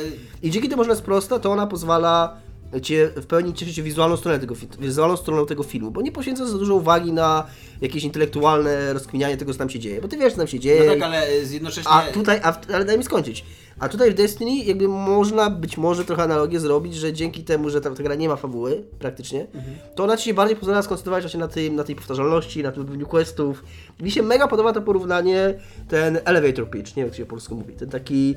[0.43, 2.37] I dzięki temu, że jest prosta, to ona pozwala
[2.81, 6.45] cię w pełni cieszyć się wizualną stroną tego, wizualną stroną tego filmu, bo nie poświęca
[6.45, 7.47] za dużo uwagi na
[7.81, 10.85] jakieś intelektualne rozkminianie tego, co tam się dzieje, bo ty wiesz, co tam się dzieje.
[10.85, 11.91] no tak, ale z jednocześnie...
[11.91, 13.45] a tutaj, a ale daj mi skończyć.
[13.81, 17.81] A tutaj w Destiny jakby można być może trochę analogię zrobić, że dzięki temu, że
[17.81, 19.47] ta, ta gra nie ma fabuły praktycznie,
[19.95, 22.83] to ona ci się bardziej pozwala skoncentrować właśnie na, tym, na tej powtarzalności, na tym
[22.83, 23.63] robieniu questów.
[24.01, 25.53] Mi się mega podoba to porównanie,
[25.87, 28.35] ten elevator pitch, nie wiem jak się po polsku mówi, ten taki...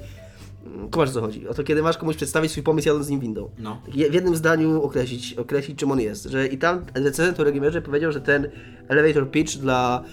[0.67, 1.49] mm, Kumasz co chodzi?
[1.49, 3.51] O to kiedy masz komuś przedstawić swój pomysł jadąc z nim windą.
[3.59, 3.83] No.
[3.89, 6.25] W jednym zdaniu określić, określić czym on jest.
[6.25, 8.51] Że I tam recenzent o Regimerze powiedział, że ten
[8.89, 10.05] elevator pitch dla,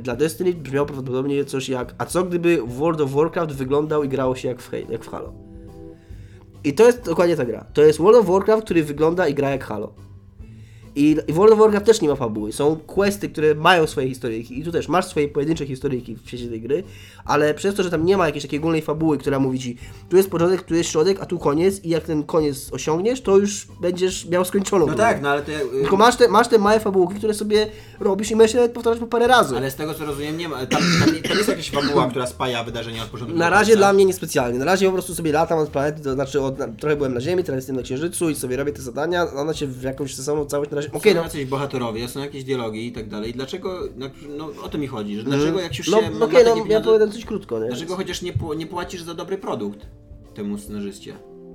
[0.00, 4.36] dla Destiny brzmiał prawdopodobnie coś jak a co gdyby World of Warcraft wyglądał i grało
[4.36, 5.32] się jak w, jak w Halo.
[6.64, 7.66] I to jest dokładnie ta gra.
[7.72, 9.92] To jest World of Warcraft, który wygląda i gra jak Halo.
[10.96, 12.52] I, I World of Warcraft też nie ma fabuły.
[12.52, 14.58] Są questy, które mają swoje historyjki.
[14.60, 16.82] I tu też masz swoje pojedyncze historyjki w świecie tej gry,
[17.24, 19.76] ale przez to, że tam nie ma jakiejś takiej ogólnej fabuły, która mówi ci,
[20.08, 23.38] tu jest początek, tu jest środek, a tu koniec, i jak ten koniec osiągniesz, to
[23.38, 24.86] już będziesz miał skończoną.
[24.86, 25.04] No grę.
[25.04, 25.52] tak, no ale to...
[25.52, 27.66] y, Tylko masz te, masz te małe fabułki, które sobie
[28.00, 29.56] robisz i możesz nawet powtarzać po parę razy.
[29.56, 32.64] Ale z tego co rozumiem, nie ma, tam, tam, tam jest jakaś fabuła, która spaja
[32.64, 34.58] wydarzenia od początku Na razie dla mnie niespecjalnie.
[34.58, 37.20] Na razie po prostu sobie latam od planety, to znaczy od, na, trochę byłem na
[37.20, 40.46] Ziemi, teraz jestem na Księżycu i sobie robię te zadania, one się w jakąś samą
[40.46, 40.83] całość na razie...
[40.92, 41.24] Okej, Są no.
[41.24, 43.32] jacyś bohaterowie, są jakieś dialogi i tak dalej.
[43.32, 46.26] Dlaczego, no, no o to mi chodzi, że dlaczego jak już No się okej, ma
[46.26, 47.68] no ja pieniądze, powiem coś krótko, nie?
[47.68, 49.86] dlaczego chociaż nie, nie płacisz za dobry produkt
[50.34, 51.14] temu scenarzyście?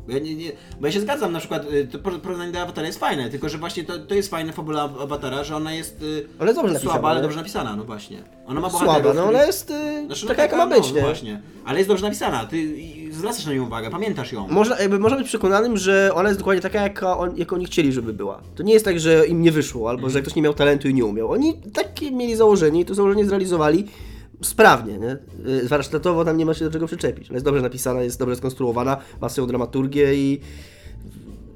[0.10, 0.51] Bo ja, nie, nie,
[0.82, 3.49] bo ja się zgadzam, na przykład y, to por- porównanie do Awatara jest fajne, tylko
[3.49, 6.93] że właśnie to, to jest fajne fabula Awatara, że ona jest y, Ale dobrze napisana,
[6.93, 7.22] słaba, ale nie?
[7.24, 8.18] dobrze napisana, no właśnie.
[8.47, 10.76] Ona ma bohaterów, Słaba, no których- ona jest yy, Znaczy, no taka jak ma no,
[10.76, 11.01] być, no nie?
[11.01, 11.41] właśnie.
[11.66, 14.47] Ale jest dobrze napisana, ty i zwracasz na nią uwagę, pamiętasz ją.
[14.47, 17.93] Można, jakby można być przekonanym, że ona jest dokładnie taka, jak, on, jak oni chcieli,
[17.93, 18.41] żeby była.
[18.55, 20.93] To nie jest tak, że im nie wyszło, albo że ktoś nie miał talentu i
[20.93, 21.32] nie umiał.
[21.32, 23.86] Oni takie mieli założenie i to założenie zrealizowali
[24.42, 25.18] sprawnie, nie?
[25.64, 27.30] Y, Warsztatowo tam nie ma się do czego przyczepić.
[27.30, 30.42] Ona jest dobrze napisana, jest dobrze skonstruowana, ma swoją dramaturgię i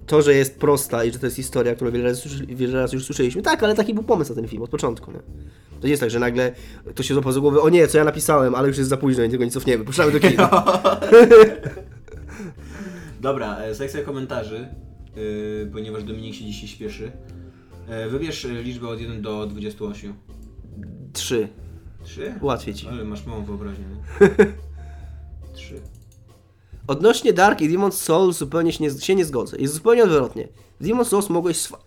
[0.06, 3.06] to, że jest prosta i że to jest historia, którą wiele razy, wiele razy już
[3.06, 3.42] słyszeliśmy.
[3.42, 5.20] Tak, ale taki był pomysł na ten film od początku, nie?
[5.80, 6.52] To nie jest tak, że nagle
[6.90, 9.24] ktoś się złapał za głowę, o nie, co ja napisałem, ale już jest za późno
[9.24, 10.50] i tego nie cofniemy, puszczamy do kina.
[13.22, 14.68] Dobra, e, sekcja komentarzy,
[15.16, 17.12] yy, ponieważ Dominik się dzisiaj śpieszy.
[17.88, 20.14] E, Wybierz liczbę od 1 do 28.
[22.04, 22.22] Trzy.
[22.22, 22.36] 3?
[22.42, 22.88] Łatwiej ci.
[22.88, 23.86] Ale masz małą wyobraźnię.
[23.86, 24.28] nie?
[25.54, 25.82] 3.
[26.88, 29.58] Odnośnie Dark i Demon's Souls zupełnie się nie, się nie zgodzę.
[29.58, 30.48] Jest zupełnie odwrotnie.
[30.80, 31.78] W Demon's Souls mogłeś swa...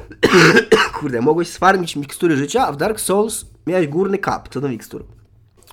[1.00, 5.04] Kurde, mogłeś sfarmić mikstury życia, a w Dark Souls miałeś górny cap co do mikstur.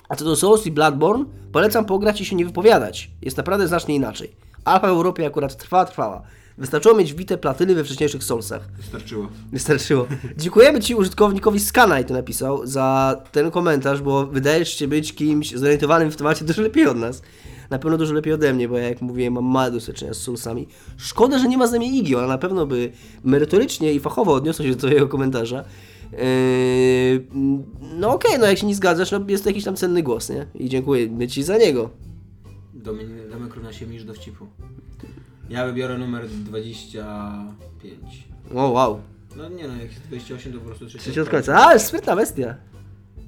[0.10, 3.12] A co do Souls i Bloodborne, polecam pograć i się nie wypowiadać.
[3.22, 4.36] Jest naprawdę znacznie inaczej.
[4.66, 6.22] Alfa w Europie akurat trwała, trwała.
[6.60, 8.70] Wystarczyło mieć wite platyny we wcześniejszych Soulsach.
[8.78, 9.28] Wystarczyło.
[9.52, 10.08] Wystarczyło.
[10.38, 16.12] Dziękujemy Ci użytkownikowi Skanaj to napisał za ten komentarz, bo wydajesz się być kimś zorientowanym
[16.12, 17.22] w temacie dużo lepiej od nas.
[17.70, 20.68] Na pewno dużo lepiej ode mnie, bo ja jak mówiłem mam mało doświadczenia z Soulsami.
[20.98, 22.92] Szkoda, że nie ma z nami Igi, ona na pewno by
[23.24, 25.64] merytorycznie i fachowo odniosła się do Twojego komentarza.
[26.12, 26.18] Yy,
[28.00, 30.46] no okej, no jak się nie zgadzasz, no jest to jakiś tam cenny głos, nie?
[30.56, 31.90] I dziękujemy Ci za niego.
[32.74, 34.46] Dominik, Domek równa się misz dowcipu.
[35.50, 38.28] Ja wybiorę numer 25.
[38.56, 39.02] O, wow.
[39.38, 41.66] No nie no, jak jest 28 to po prostu trzeci Trzeci od końca.
[41.68, 42.56] A, sprytna bestia.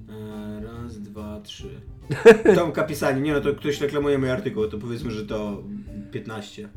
[0.09, 1.69] E, Raz, dwa, trzy.
[2.55, 5.63] Tomka pisanie, nie no to ktoś reklamuje mój artykuł, to powiedzmy, że to
[6.11, 6.69] 15.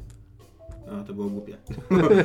[0.92, 1.56] A, to było głupie.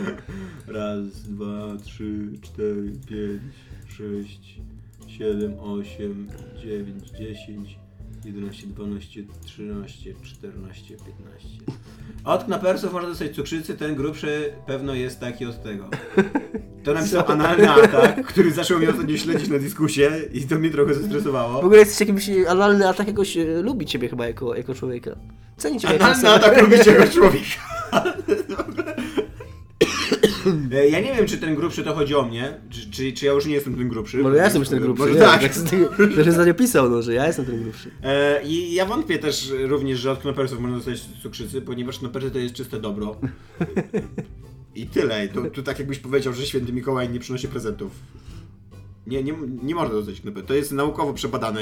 [0.68, 3.54] Raz, dwa, trzy, cztery, pięć,
[3.88, 4.60] sześć,
[5.08, 6.28] siedem, osiem,
[6.62, 7.80] dziewięć, dziesięć,
[8.26, 11.48] 11, 12, 13, 14, 15.
[12.24, 15.90] Od knapersów można dostać cukrzycy, ten grubszy pewno jest taki od tego.
[16.84, 20.94] To napisał analny atak, który zaczął mnie ostatnio śledzić na dyskusie i to mnie trochę
[20.94, 21.60] W zestresowało.
[21.62, 25.16] ogóle jesteś jakimś analny atak jakoś e, lubi ciebie chyba jako, jako człowieka.
[25.58, 26.46] Ceni ciebie jako Analny osobę.
[26.48, 26.78] atak lubi
[27.14, 27.60] człowieka.
[27.94, 28.99] E,
[30.92, 33.46] Ja nie wiem, czy ten grubszy to chodzi o mnie, czy, czy, czy ja już
[33.46, 34.18] nie jestem ten grubszy.
[34.18, 35.04] Może ja jestem już ten grubszy.
[35.04, 35.20] Może nie?
[35.20, 35.42] tak.
[35.42, 35.52] Tak
[36.16, 37.92] Też jest napisał, no, że ja jestem ten grubszy.
[38.04, 42.40] E, I ja wątpię też również, że od knopersów można dostać cukrzycy, ponieważ knopersy to
[42.40, 43.16] jest czyste dobro.
[44.76, 45.28] I tyle.
[45.28, 47.92] Tu, tak jakbyś powiedział, że święty Mikołaj nie przynosi prezentów.
[49.08, 49.34] Nie, nie,
[49.64, 50.48] nie można dostać knopersów.
[50.48, 51.62] To jest naukowo przebadane.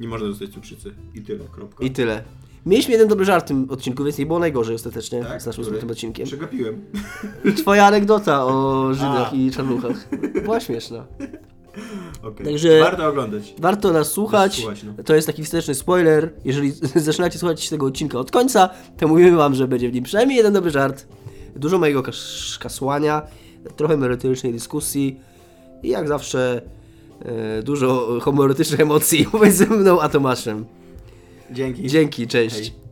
[0.00, 0.94] Nie można dostać cukrzycy.
[1.14, 1.84] I tyle, kropka.
[1.84, 2.24] I tyle.
[2.66, 5.42] Mieliśmy jeden dobry żart w tym odcinku, więc nie było najgorzej ostatecznie Tak?
[5.42, 6.26] z naszym tym odcinkiem.
[6.26, 6.84] Przegapiłem.
[7.62, 9.36] Twoja anegdota o Żydach A.
[9.36, 10.08] i czarnuchach.
[10.42, 11.06] Była śmieszna.
[12.22, 12.46] Okej.
[12.46, 13.54] Także- Warto oglądać.
[13.58, 14.54] Warto nas słuchać.
[14.60, 14.92] Słuchać, no.
[15.04, 16.32] To jest taki wsteczny spoiler.
[16.44, 20.36] Jeżeli zaczynacie słuchać tego odcinka od końca, to mówimy wam, że będzie w nim przynajmniej
[20.36, 21.06] jeden dobry żart.
[21.56, 23.22] Dużo mojego kasz- kasłania,
[23.76, 25.20] trochę merytorycznej dyskusji
[25.82, 26.62] i jak zawsze
[27.24, 30.64] e, dużo homoerotycznych emocji pomiędzy mną a Tomaszem.
[31.52, 31.86] Dzięki.
[31.86, 32.56] Dzięki, cześć.
[32.56, 32.91] Hej.